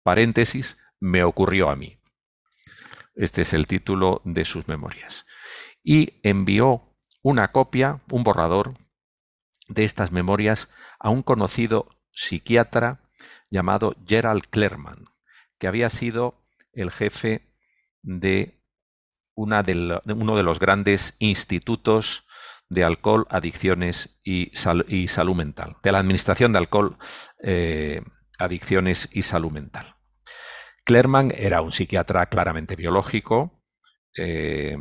[0.02, 2.00] Paréntesis, me ocurrió a mí.
[3.14, 5.24] Este es el título de sus memorias.
[5.84, 8.76] Y envió una copia, un borrador
[9.68, 13.02] de estas memorias a un conocido psiquiatra
[13.50, 15.04] llamado Gerald Clerman,
[15.58, 17.45] que había sido el jefe
[18.06, 18.62] de,
[19.34, 22.26] uno de los grandes institutos
[22.68, 25.76] de alcohol, adicciones y, salud mental.
[25.82, 26.96] De la Administración de Alcohol,
[27.42, 28.02] eh,
[28.38, 29.96] Adicciones y Salud Mental.
[30.84, 33.64] Clerman era un psiquiatra claramente biológico.
[34.16, 34.76] Eh,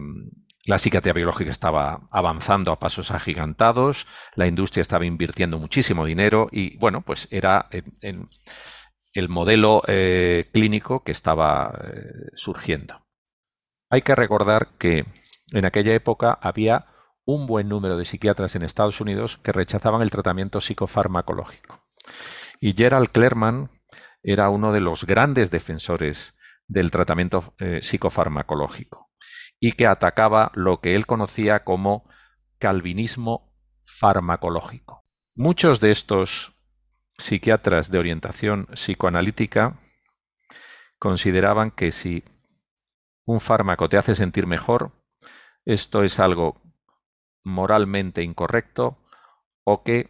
[0.66, 6.78] la psiquiatría biológica estaba avanzando a pasos agigantados, la industria estaba invirtiendo muchísimo dinero y,
[6.78, 7.70] bueno, pues era
[8.02, 11.80] el modelo eh, clínico que estaba
[12.34, 13.05] surgiendo.
[13.96, 15.06] Hay que recordar que
[15.54, 16.88] en aquella época había
[17.24, 21.82] un buen número de psiquiatras en Estados Unidos que rechazaban el tratamiento psicofarmacológico.
[22.60, 23.72] Y Gerald Clerman
[24.22, 29.14] era uno de los grandes defensores del tratamiento eh, psicofarmacológico
[29.62, 32.04] y que atacaba lo que él conocía como
[32.60, 33.56] calvinismo
[33.86, 35.06] farmacológico.
[35.36, 36.54] Muchos de estos
[37.18, 39.80] psiquiatras de orientación psicoanalítica
[41.00, 42.26] consideraban que si
[43.26, 44.92] un fármaco te hace sentir mejor,
[45.66, 46.62] esto es algo
[47.44, 48.98] moralmente incorrecto
[49.64, 50.10] o que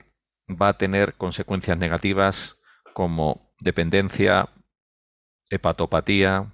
[0.49, 2.61] va a tener consecuencias negativas
[2.93, 4.49] como dependencia,
[5.49, 6.51] hepatopatía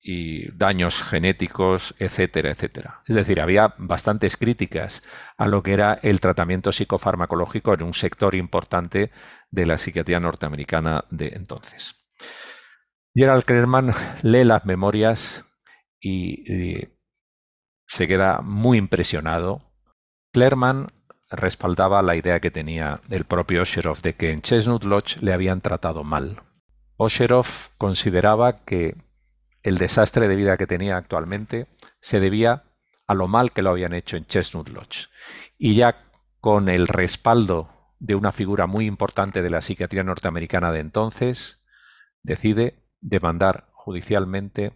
[0.00, 3.02] y daños genéticos, etcétera, etcétera.
[3.06, 5.02] Es decir, había bastantes críticas
[5.36, 9.10] a lo que era el tratamiento psicofarmacológico en un sector importante
[9.50, 11.96] de la psiquiatría norteamericana de entonces.
[13.14, 15.44] Gerald Klerman lee las memorias
[16.00, 16.88] y,
[17.88, 19.62] se queda muy impresionado.
[20.32, 20.88] Clerman
[21.30, 25.60] respaldaba la idea que tenía el propio Osherov de que en Chestnut Lodge le habían
[25.60, 26.42] tratado mal.
[26.96, 27.46] Osherov
[27.78, 28.96] consideraba que
[29.62, 31.68] el desastre de vida que tenía actualmente
[32.00, 32.64] se debía
[33.06, 35.08] a lo mal que lo habían hecho en Chestnut Lodge.
[35.58, 36.04] Y ya
[36.40, 41.64] con el respaldo de una figura muy importante de la psiquiatría norteamericana de entonces,
[42.22, 44.72] decide demandar judicialmente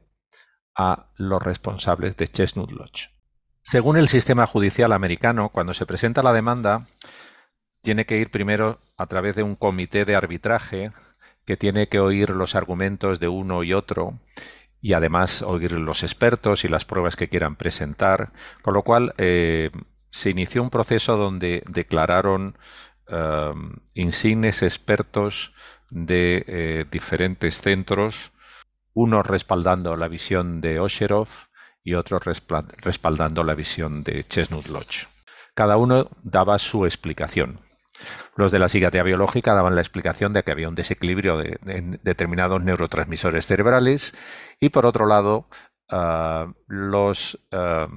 [0.77, 3.11] a los responsables de Chestnut Lodge.
[3.63, 6.87] Según el sistema judicial americano, cuando se presenta la demanda,
[7.83, 10.93] tiene que ir primero a través de un comité de arbitraje
[11.45, 14.19] que tiene que oír los argumentos de uno y otro
[14.83, 19.71] y además oír los expertos y las pruebas que quieran presentar, con lo cual eh,
[20.11, 22.57] se inició un proceso donde declararon
[23.09, 23.53] eh,
[23.95, 25.53] insignes expertos
[25.91, 28.33] de eh, diferentes centros
[28.95, 31.29] unos respaldando la visión de Osherov
[31.83, 35.07] y otros respaldando la visión de Chestnut Lodge.
[35.55, 37.61] Cada uno daba su explicación.
[38.37, 41.59] Los de la psiquiatría biológica daban la explicación de que había un desequilibrio de,
[42.03, 44.15] determinados neurotransmisores cerebrales
[44.59, 45.49] y por otro lado
[45.91, 47.89] ah, los ah,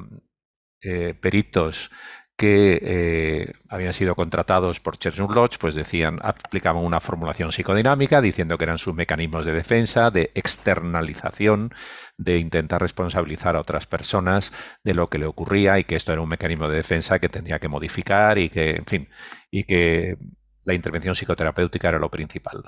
[0.82, 1.90] eh, peritos
[2.36, 8.58] que eh, habían sido contratados por Chestnut Lodge, pues decían, aplicaban una formulación psicodinámica diciendo
[8.58, 11.74] que eran sus mecanismos de defensa, de externalización,
[12.18, 14.52] de intentar responsabilizar a otras personas
[14.84, 17.60] de lo que le ocurría y que esto era un mecanismo de defensa que tendría
[17.60, 19.10] que modificar y que, en fin,
[19.52, 20.18] y que
[20.66, 22.64] la intervención psicoterapéutica era lo principal.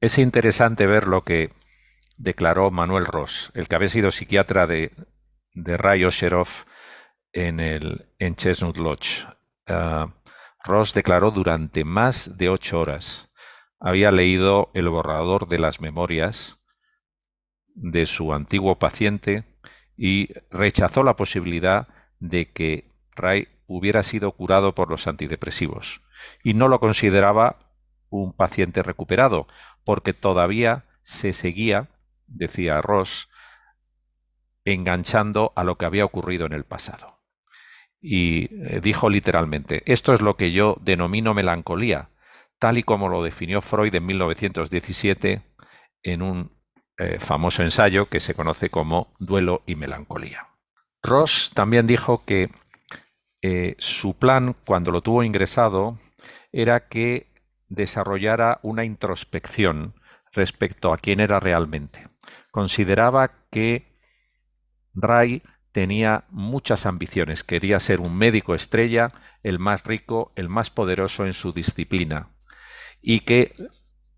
[0.00, 1.50] Es interesante ver lo que
[2.16, 4.92] declaró Manuel Ross, el que había sido psiquiatra de,
[5.52, 6.64] de Ray Osheroff
[7.34, 9.26] en, el, en Chestnut Lodge.
[9.66, 10.14] Ah,
[10.64, 13.30] Ross declaró durante más de ocho horas.
[13.78, 16.58] Había leído el borrador de las memorias
[17.74, 19.44] de su antiguo paciente
[19.96, 26.00] y rechazó la posibilidad de que Ray hubiera sido curado por los antidepresivos
[26.42, 27.58] y no lo consideraba
[28.08, 29.46] un paciente recuperado
[29.84, 31.88] porque todavía se seguía,
[32.26, 33.28] decía Ross,
[34.64, 37.13] enganchando a lo que había ocurrido en el pasado
[38.06, 42.10] y eh, dijo literalmente, esto es lo que yo denomino melancolía,
[42.58, 45.42] tal y como lo definió Freud en 1917
[46.02, 46.52] en un
[46.98, 50.48] eh, famoso ensayo que se conoce como Duelo y Melancolía.
[51.02, 52.50] Ross también dijo que
[53.40, 55.98] eh, su plan, cuando lo tuvo ingresado,
[56.52, 57.32] era que
[57.68, 59.94] desarrollara una introspección
[60.30, 62.06] respecto a quién era realmente.
[62.50, 63.86] Consideraba que
[64.92, 65.42] Ray
[65.74, 67.42] tenía muchas ambiciones.
[67.42, 69.10] Quería ser un médico estrella,
[69.42, 72.28] el más rico, el más poderoso en su disciplina,
[73.02, 73.56] y que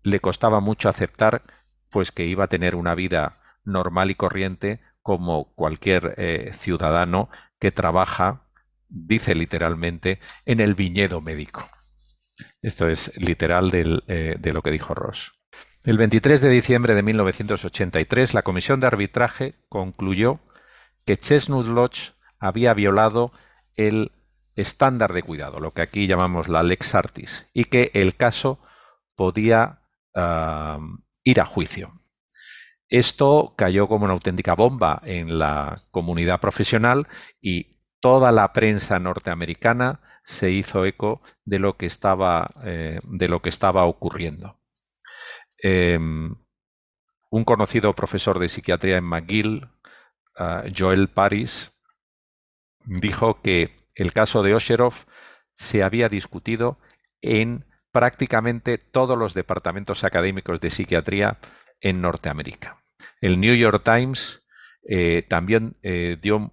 [0.03, 1.41] le costaba mucho aceptar
[1.89, 7.27] pues que iba a tener una vida normal y corriente como cualquier eh, ciudadano
[7.57, 8.43] que trabaja,
[8.87, 11.67] dice literalmente, en el viñedo médico.
[12.61, 15.33] Esto es literal eh, de lo que dijo Ross.
[15.83, 20.39] El 23 de diciembre de 1983, la Comisión de Arbitraje concluyó
[21.07, 23.31] que Chestnut Lodge había violado
[23.75, 24.11] el
[24.55, 28.59] estándar de cuidado, lo que aquí llamamos la lex artis, y que el caso
[29.15, 29.81] podía
[31.23, 32.01] ir a juicio.
[32.89, 37.07] Esto cayó como una auténtica bomba en la comunidad profesional
[37.39, 42.99] y toda la prensa norteamericana se hizo eco de lo que estaba, eh,
[43.73, 44.59] ocurriendo.
[45.59, 46.35] Em,
[47.29, 49.69] un conocido profesor de psiquiatría en McGill,
[50.75, 51.71] Joel Paris,
[52.85, 54.93] dijo que el caso de Osherov
[55.55, 56.77] se había discutido
[57.21, 61.39] en prácticamente todos los departamentos académicos de psiquiatría
[61.81, 62.83] en Norteamérica.
[63.21, 64.45] El New York Times
[64.87, 66.49] eh, también eh, dio eh,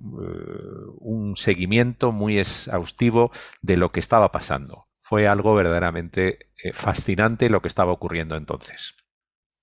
[0.98, 3.30] un seguimiento muy exhaustivo
[3.62, 4.88] de lo que estaba pasando.
[4.98, 8.94] Fue algo verdaderamente fascinante lo que estaba ocurriendo entonces.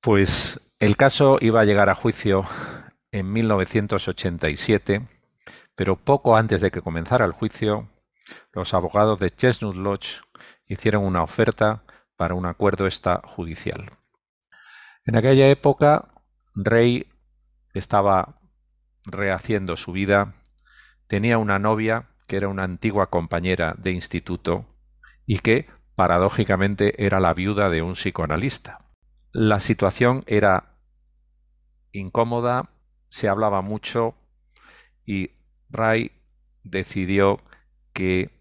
[0.02, 2.46] Pues el caso iba a llegar a juicio
[3.12, 5.08] en 1987,
[5.76, 7.90] pero poco antes de que comenzara el juicio,
[8.54, 10.22] los abogados de Chestnut Lodge
[10.68, 11.84] hicieron una oferta
[12.16, 13.92] para un acuerdo extrajudicial.
[15.06, 16.10] En aquella época,
[16.54, 17.08] Rey
[17.74, 18.40] estaba
[19.06, 20.36] rehaciendo su vida,
[21.08, 24.66] tenía una novia que era una antigua compañera de instituto
[25.26, 28.92] y que, paradójicamente, era la viuda de un psicoanalista.
[29.32, 30.78] La situación era
[31.92, 32.70] incómoda,
[33.12, 34.16] se hablaba mucho
[35.06, 35.32] y
[35.70, 36.12] Ray
[36.64, 37.42] decidió
[37.92, 38.32] que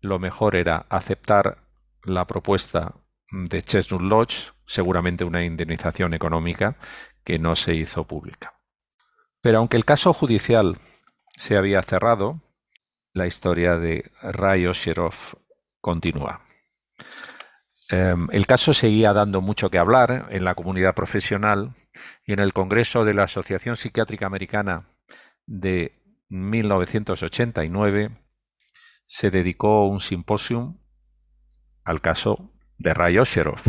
[0.00, 1.62] lo mejor era aceptar
[2.02, 2.92] la propuesta
[3.30, 6.76] de Chestnut Lodge, seguramente una indemnización económica
[7.22, 8.54] que no se hizo pública.
[9.40, 10.78] Pero aunque el caso judicial
[11.38, 12.40] se había cerrado,
[13.12, 15.14] la historia de Ray Osherov
[15.80, 16.40] continúa.
[17.88, 21.74] Em, el caso seguía dando mucho que hablar en la comunidad profesional
[22.26, 24.88] y en el Congreso de la Asociación Psiquiátrica Americana
[25.46, 28.10] de 1989
[29.04, 30.78] se dedicó un simposium
[31.84, 33.60] al caso de Ray Osherov.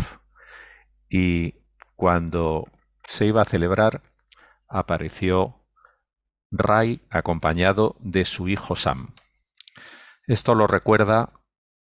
[1.08, 1.56] Y
[1.96, 2.68] cuando
[3.04, 4.02] se iba a celebrar,
[4.68, 5.62] apareció
[6.50, 9.10] Ray acompañado de su hijo Sam.
[10.26, 11.32] Esto lo recuerda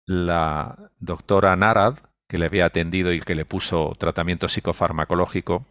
[0.07, 5.66] la doctora Narad, que le había atendido y que le puso tratamiento psicofarmacológico,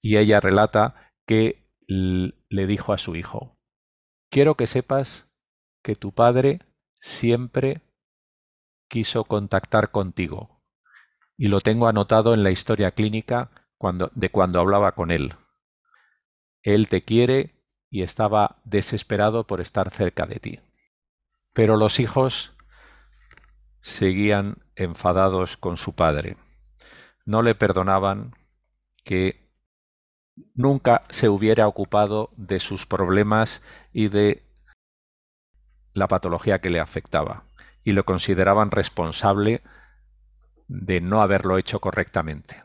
[0.00, 3.58] y ella relata que le dijo a su hijo,
[4.30, 5.28] quiero que sepas
[5.82, 6.60] que tu padre
[7.00, 7.82] siempre
[8.88, 10.62] quiso contactar contigo,
[11.36, 13.50] y lo tengo anotado en la historia clínica
[14.14, 15.34] de cuando hablaba con él.
[16.62, 20.60] Él te quiere y estaba desesperado por estar cerca de ti.
[21.52, 22.52] Pero los hijos
[23.80, 26.36] seguían enfadados con su padre.
[27.24, 28.36] No le perdonaban
[29.02, 29.49] que
[30.54, 33.62] nunca se hubiera ocupado de sus problemas
[33.92, 34.42] y de
[35.92, 37.44] la patología que le afectaba,
[37.84, 39.62] y lo consideraban responsable
[40.68, 42.62] de no haberlo hecho correctamente.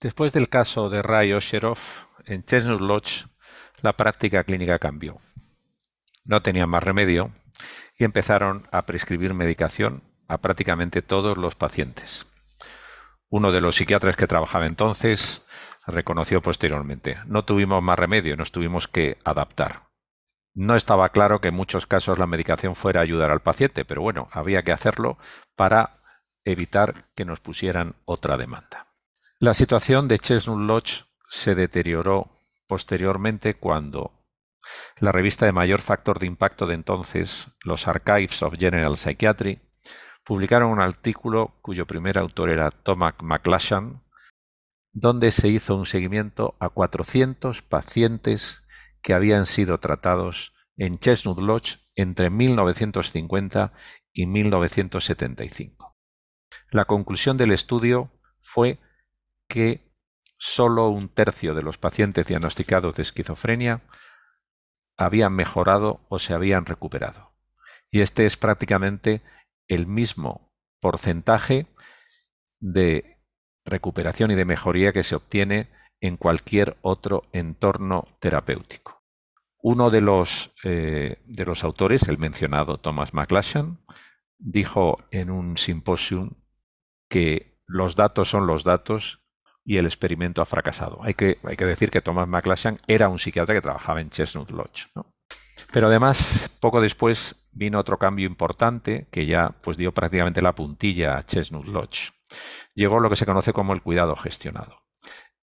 [0.00, 1.78] Después del caso de Ray Osherov,
[2.24, 3.26] en Chestnut Lodge
[3.82, 5.18] la práctica clínica cambió.
[6.24, 7.32] No tenían más remedio
[7.98, 12.26] y empezaron a prescribir medicación a prácticamente todos los pacientes.
[13.28, 15.46] Uno de los psiquiatras que trabajaba entonces
[15.86, 19.88] reconoció posteriormente, no tuvimos más remedio, nos tuvimos que adaptar.
[20.54, 24.02] No estaba claro que en muchos casos la medicación fuera a ayudar al paciente, pero
[24.02, 25.16] bueno, había que hacerlo
[25.54, 26.00] para
[26.44, 28.88] evitar que nos pusieran otra demanda.
[29.38, 32.39] La situación de Chestnut Lodge se deterioró
[32.70, 34.12] posteriormente cuando
[35.00, 39.60] la revista de mayor factor de impacto de entonces, los Archives of General Psychiatry,
[40.24, 44.04] publicaron un artículo cuyo primer autor era Thomas McLachlan,
[44.92, 48.62] donde se hizo un seguimiento a 400 pacientes
[49.02, 53.72] que habían sido tratados en Chestnut Lodge entre 1950
[54.12, 55.96] y 1975.
[56.70, 58.78] La conclusión del estudio fue
[59.48, 59.89] que
[60.40, 63.82] solo un tercio de los pacientes diagnosticados de esquizofrenia
[64.96, 67.34] habían mejorado o se habían recuperado.
[67.90, 69.20] Y este es prácticamente
[69.68, 71.66] el mismo porcentaje
[72.58, 73.18] de
[73.66, 75.68] recuperación y de mejoría que se obtiene
[76.00, 79.02] en cualquier otro entorno terapéutico.
[79.62, 83.78] Uno de los, eh, de los autores, el mencionado Thomas McLachlan,
[84.38, 86.30] dijo en un simposium
[87.10, 89.19] que los datos son los datos
[89.64, 91.00] y el experimento ha fracasado.
[91.02, 94.50] Hay que, hay que decir que Thomas McClashan era un psiquiatra que trabajaba en Chestnut
[94.50, 94.88] Lodge.
[95.72, 101.16] Pero además, poco después vino otro cambio importante que ya pues, dio prácticamente la puntilla
[101.16, 102.12] a Chestnut Lodge.
[102.74, 104.82] Llegó lo que se conoce como el cuidado gestionado.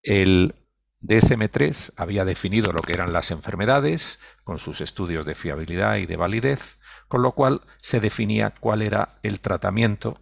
[0.02, 0.56] El
[1.02, 6.18] DSM-3 había definido lo que eran las enfermedades con sus estudios de fiabilidad y de
[6.18, 10.16] validez, con lo cual se definía cuál era el tratamiento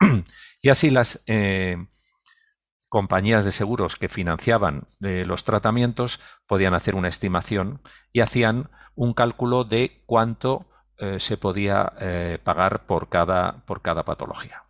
[0.62, 1.86] y así las eh,
[2.96, 6.18] compañías de seguros que financiaban eh, los tratamientos
[6.48, 10.66] podían hacer una estimación y hacían un cálculo de cuánto
[10.96, 11.92] eh, se podía
[12.42, 14.62] pagar por cada, por cada patología.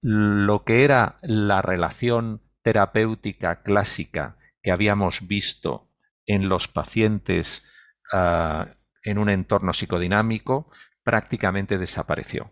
[0.00, 5.88] Lo que era la relación terapéutica clásica que habíamos visto
[6.26, 7.64] en los pacientes
[8.12, 8.66] ah,
[9.02, 10.70] en un entorno psicodinámico
[11.02, 12.50] prácticamente desapareció.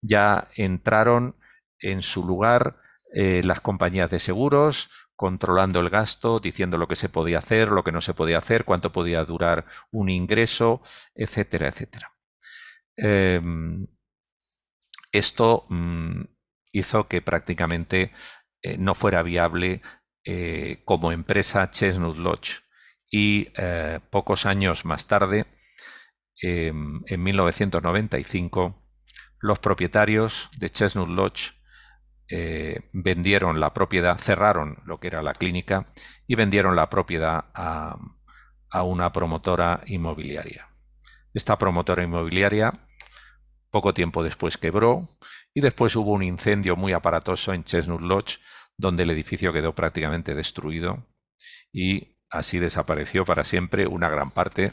[0.00, 1.36] Ya entraron
[1.80, 2.78] en su lugar
[3.14, 7.82] eh, las compañías de seguros, controlando el gasto, diciendo lo que se podía hacer, lo
[7.82, 10.82] que no se podía hacer, cuánto podía durar un ingreso,
[11.14, 12.12] etcétera, etcétera.
[12.96, 13.86] Em,
[15.12, 16.22] esto mm,
[16.72, 18.12] hizo que prácticamente
[18.62, 19.80] eh, no fuera viable
[20.24, 22.60] eh, como empresa Chestnut Lodge.
[23.10, 23.48] Y
[24.10, 25.46] pocos años más tarde,
[26.42, 28.84] em, en 1995,
[29.40, 31.57] los propietarios de Chestnut Lodge
[32.30, 35.86] eh, vendieron la propiedad, cerraron lo que era la clínica
[36.26, 37.98] y vendieron la propiedad a,
[38.84, 40.68] una promotora inmobiliaria.
[41.32, 42.72] Esta promotora inmobiliaria
[43.70, 45.08] poco tiempo después quebró
[45.54, 48.38] y después hubo un incendio muy aparatoso en Chestnut Lodge
[48.76, 51.06] donde el edificio quedó prácticamente destruido
[51.72, 54.70] y así desapareció para siempre una gran parte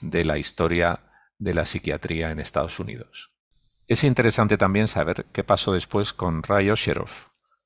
[0.00, 1.00] de la historia
[1.38, 3.37] de la psiquiatría en Estados Unidos.
[3.88, 7.08] Es interesante también saber qué pasó después con Ray Osherov,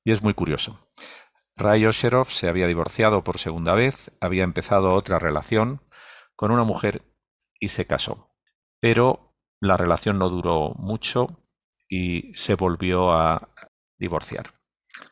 [0.05, 0.89] y es muy curioso.
[1.57, 5.81] Ray Osherov se había divorciado por segunda vez, había empezado otra relación
[6.37, 7.01] con una mujer
[7.59, 8.29] y se casó.
[8.79, 11.43] Pero la relación no duró mucho
[11.89, 13.49] y se volvió a
[13.97, 14.53] divorciar.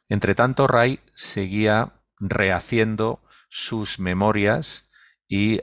[0.07, 4.89] Entre tanto, Ray seguía rehaciendo sus memorias
[5.28, 5.59] y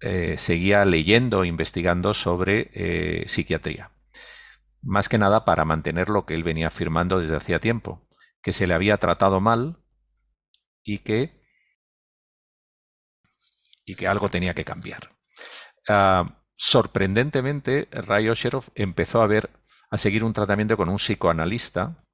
[0.00, 3.95] eh, seguía leyendo e investigando sobre eh, psiquiatría
[4.86, 8.08] más que nada para mantener lo que él venía afirmando desde hacía tiempo,
[8.40, 9.82] que se le había tratado mal
[10.82, 11.42] y que,
[13.84, 15.10] y que algo tenía que cambiar.
[15.88, 19.50] Ah, sorprendentemente, Ray Osherov empezó a ver
[19.90, 22.05] a seguir un tratamiento con un psicoanalista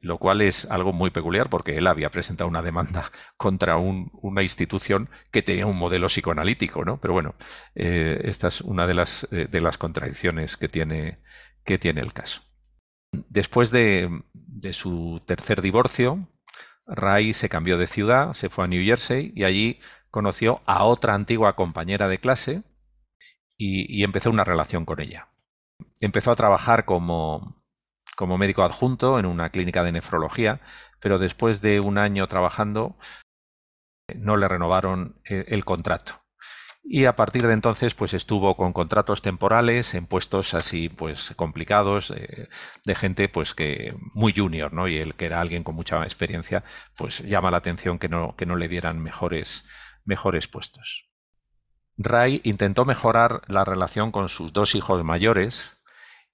[0.00, 5.08] lo cual es algo muy peculiar porque él había presentado una demanda contra una institución
[5.30, 7.00] que tenía un modelo psicoanalítico, ¿no?
[7.00, 7.34] Pero bueno,
[7.74, 11.18] eh, esta es una de las, eh, de las contradicciones que tiene,
[11.64, 12.42] que tiene el caso.
[13.12, 16.28] Después de, de, su tercer divorcio,
[16.86, 19.78] Ray se cambió de ciudad, se fue a New Jersey y allí
[20.10, 22.62] conoció a otra antigua compañera de clase
[23.56, 25.28] y, y empezó una relación con ella.
[26.00, 27.57] Empezó a trabajar como,
[28.18, 30.60] como médico adjunto en una clínica de nefrología,
[30.98, 32.96] pero después de un año trabajando
[34.12, 36.24] no le renovaron eh, el contrato.
[36.82, 42.10] Y a partir de entonces, pues estuvo con contratos temporales en puestos así, pues complicados,
[42.10, 42.48] eh,
[42.84, 44.88] de gente, pues que muy junior, ¿no?
[44.88, 46.64] Y él, que era alguien con mucha experiencia,
[46.96, 49.64] pues llama la atención que no, que no le dieran mejores,
[50.04, 51.08] mejores puestos.
[51.98, 55.77] Ray intentó mejorar la relación con sus dos hijos mayores,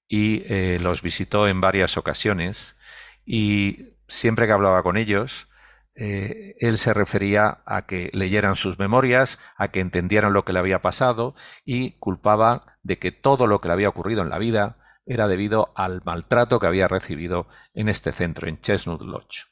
[0.09, 2.77] y eh, los visitó en varias ocasiones
[3.25, 5.49] y siempre que hablaba con ellos,
[5.97, 10.59] eh, él se refería a que leyeran sus memorias, a que entendieran lo que le
[10.59, 11.35] había pasado
[11.65, 14.77] y culpaba de que todo lo que le había ocurrido en la vida
[15.07, 19.45] era debido al maltrato que había recibido en este centro, en Chestnut Lodge.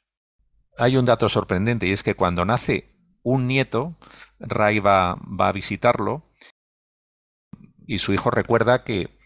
[0.77, 2.89] Hay un dato sorprendente y es que cuando nace
[3.21, 3.95] un nieto,
[4.39, 6.23] Ray va a visitarlo
[7.85, 9.17] y su hijo recuerda que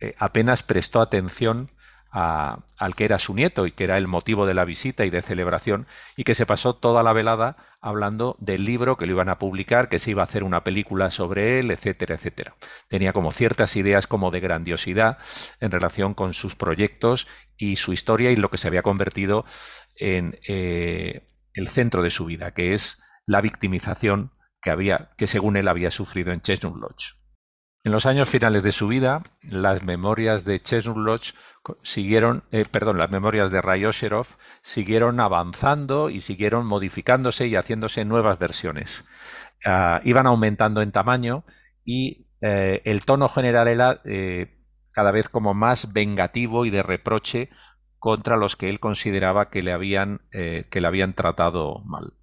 [0.00, 1.70] eh, apenas prestó atención
[2.18, 5.20] al que era su nieto y que era el motivo de la visita y de
[5.20, 5.86] celebración
[6.16, 9.90] y que se pasó toda la velada hablando del libro que lo iban a publicar,
[9.90, 12.54] que se iba a hacer una película sobre él, etcétera, etcétera.
[12.88, 15.18] Tenía como ciertas ideas como de grandiosidad
[15.60, 17.26] en relación con sus proyectos
[17.58, 19.44] y su historia y lo que se había convertido
[19.94, 24.32] en eh, el centro de su vida, que es la victimización
[24.62, 27.14] que había, que según él había sufrido en Chestnut Lodge.
[27.86, 31.34] En los años finales de su vida, las memorias de Chestnut Lodge
[31.84, 34.26] siguieron, eh, perdón, las memorias de Ray Osherov
[34.60, 39.04] siguieron avanzando y siguieron modificándose y haciéndose nuevas versiones.
[39.64, 41.44] Ah, iban aumentando en tamaño
[41.84, 44.58] y eh, el tono general era eh,
[44.92, 47.50] cada vez como más vengativo y de reproche
[48.00, 52.14] contra los que él consideraba que le habían, que le habían tratado mal.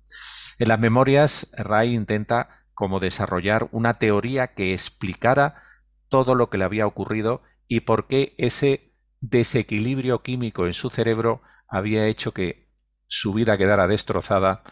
[0.59, 5.61] En las memorias, Ray intenta como desarrollar una teoría que explicara
[6.09, 11.41] todo lo que le había ocurrido y por qué ese desequilibrio químico en su cerebro
[11.67, 12.69] había hecho que
[13.07, 14.63] su vida quedara destrozada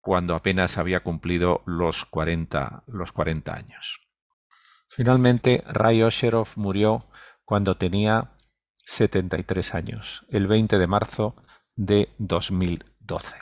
[0.00, 4.08] cuando apenas había cumplido los 40, los 40 años.
[4.88, 7.06] Finalmente, Ray Osherov murió
[7.44, 8.32] cuando tenía
[8.84, 11.36] 73 años, el 20 de marzo
[11.76, 13.36] de 2012.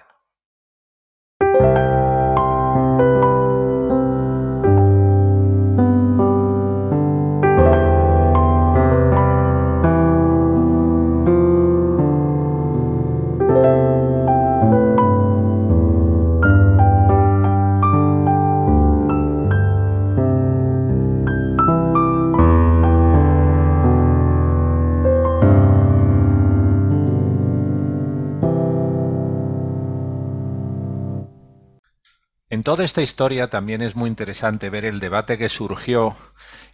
[32.62, 36.16] Toda esta historia también es muy interesante ver el debate que surgió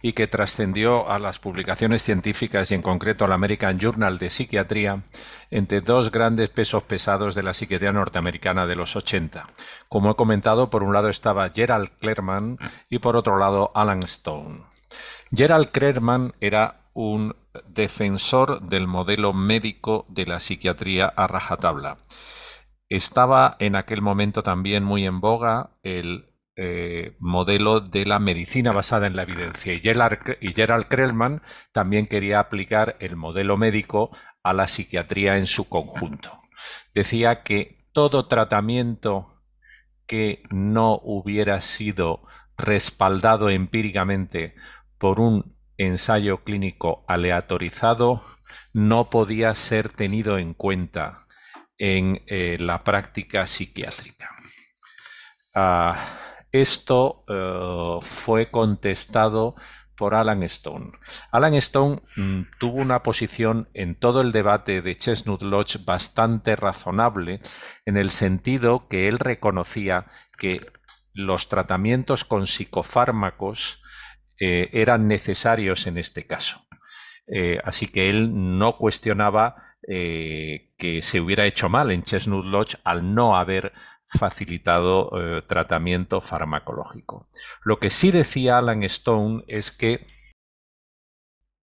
[0.01, 5.03] y que trascendió a las publicaciones científicas y en concreto al American Journal de Psiquiatría
[5.51, 9.49] entre dos grandes pesos pesados de la psiquiatría norteamericana de los 80.
[9.89, 12.57] Como he comentado, por un lado estaba Gerald Klerman
[12.89, 14.61] y por otro lado Alan Stone.
[15.35, 17.35] Gerald Klerman era un
[17.67, 21.97] defensor del modelo médico de la psiquiatría a rajatabla
[22.95, 29.07] estaba en aquel momento también muy en boga el eh, modelo de la medicina basada
[29.07, 29.73] en la evidencia.
[29.73, 31.41] Y Gerald, y Gerald Krellman
[31.71, 34.09] también quería aplicar el modelo médico
[34.43, 36.31] a la psiquiatría en su conjunto.
[36.93, 39.41] Decía que todo tratamiento
[40.05, 42.23] que no hubiera sido
[42.57, 44.55] respaldado empíricamente
[44.97, 48.23] por un ensayo clínico aleatorizado
[48.73, 51.24] no podía ser tenido en cuenta
[51.77, 54.29] en eh, la práctica psiquiátrica.
[55.53, 55.97] Ah,
[56.51, 59.55] esto eh, fue contestado
[59.95, 60.91] por Alan Stone.
[61.31, 67.39] Alan Stone mm, tuvo una posición en todo el debate de Chestnut Lodge bastante razonable
[67.85, 70.07] en el sentido que él reconocía
[70.37, 70.65] que
[71.13, 73.81] los tratamientos con psicofármacos
[74.39, 76.64] eh, eran necesarios en este caso.
[77.63, 79.55] Así que él no cuestionaba
[79.87, 83.71] eh, que se hubiera hecho mal en Chestnut Lodge al no haber
[84.07, 87.29] facilitado eh, tratamiento farmacológico.
[87.63, 90.07] Lo que sí decía Alan Stone es que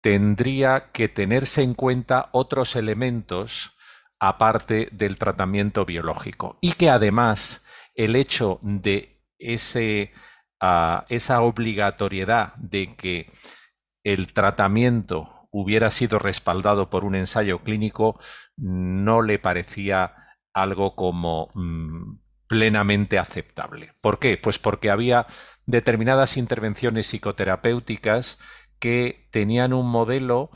[0.03, 3.75] tendría que tenerse en cuenta otros elementos
[4.19, 10.11] aparte del tratamiento biológico y que además el hecho de ese,
[10.61, 13.31] ah, esa obligatoriedad de que
[14.03, 18.19] el tratamiento hubiera sido respaldado por un ensayo clínico
[18.57, 20.15] no le parecía
[20.51, 23.93] algo como mm, plenamente aceptable.
[24.01, 24.37] ¿Por qué?
[24.37, 25.27] Pues porque había
[25.65, 28.39] determinadas intervenciones psicoterapéuticas
[28.79, 30.49] que tenían un modelo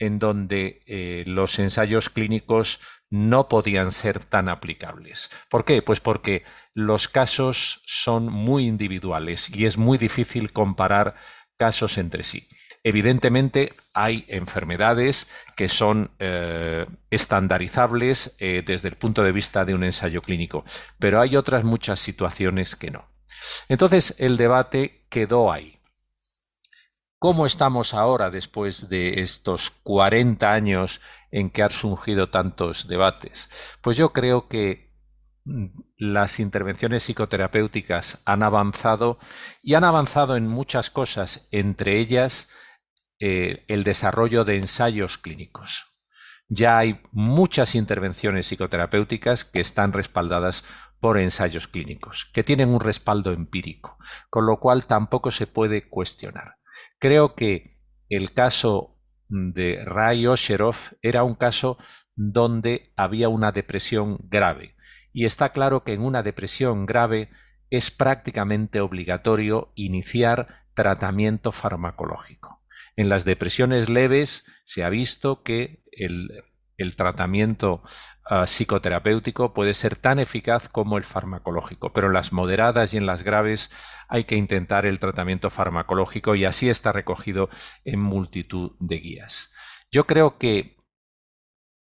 [0.00, 2.80] en donde eh, los ensayos clínicos
[3.10, 5.30] no podían ser tan aplicables.
[5.48, 5.80] ¿Por qué?
[5.80, 6.42] Pues porque
[6.74, 11.14] los casos son muy individuales y es muy difícil comparar
[11.56, 12.48] casos entre sí.
[12.86, 15.26] Evidentemente hay enfermedades
[15.56, 20.64] que son eh, estandarizables eh, desde el punto de vista de un ensayo clínico,
[20.98, 23.08] pero hay otras muchas situaciones que no.
[23.70, 25.78] Entonces el debate quedó ahí.
[27.18, 33.78] ¿Cómo estamos ahora después de estos 40 años en que han surgido tantos debates?
[33.80, 34.92] Pues yo creo que
[35.46, 39.18] mm, las intervenciones psicoterapéuticas han avanzado
[39.62, 42.50] y han avanzado en muchas cosas, entre ellas
[43.26, 45.86] eh, el desarrollo de ensayos clínicos.
[46.46, 50.62] Ya hay muchas intervenciones psicoterapéuticas que están respaldadas
[51.00, 53.96] por ensayos clínicos, que tienen un respaldo empírico,
[54.28, 56.56] con lo cual tampoco se puede cuestionar.
[56.98, 57.78] Creo que
[58.10, 59.00] el caso
[59.30, 61.78] de Ray Osherov era un caso
[62.14, 64.76] donde había una depresión grave.
[65.14, 67.30] Y está claro que en una depresión grave
[67.70, 72.63] es prácticamente obligatorio iniciar tratamiento farmacológico.
[72.96, 76.44] En las depresiones leves se ha visto que el,
[76.96, 77.82] tratamiento
[78.28, 83.06] ah, psicoterapéutico puede ser tan eficaz como el farmacológico, pero en las moderadas y en
[83.06, 83.70] las graves
[84.08, 87.48] hay que intentar el tratamiento farmacológico y así está recogido
[87.84, 89.50] en multitud de guías.
[89.90, 90.76] Yo creo que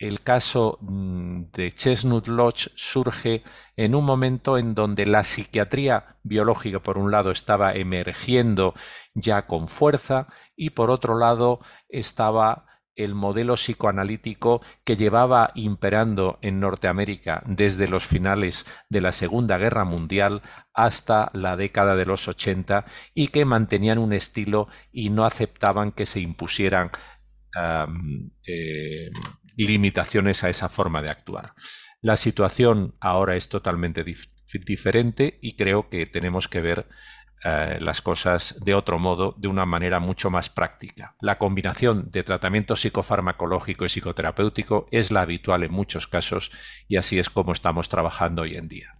[0.07, 3.43] el caso mm, de Chestnut Lodge surge
[3.77, 8.73] en un momento en donde la psiquiatría biológica, por un lado, estaba emergiendo
[9.13, 16.59] ya con fuerza y por otro lado estaba el modelo psicoanalítico que llevaba imperando en
[16.59, 20.41] Norteamérica desde los finales de la Segunda Guerra Mundial
[20.73, 22.85] hasta la década de los 80
[23.15, 26.91] y que mantenían un estilo y no aceptaban que se impusieran
[28.45, 29.09] eh,
[29.57, 31.53] limitaciones a esa forma de actuar.
[32.01, 34.03] La situación ahora es totalmente
[34.65, 36.87] diferente y creo que tenemos que ver
[37.45, 41.15] eh, las cosas de otro modo, de una manera mucho más práctica.
[41.19, 46.51] La combinación de tratamiento psicofarmacológico y psicoterapéutico es la habitual en muchos casos
[46.87, 48.95] y así es como estamos trabajando hoy en día.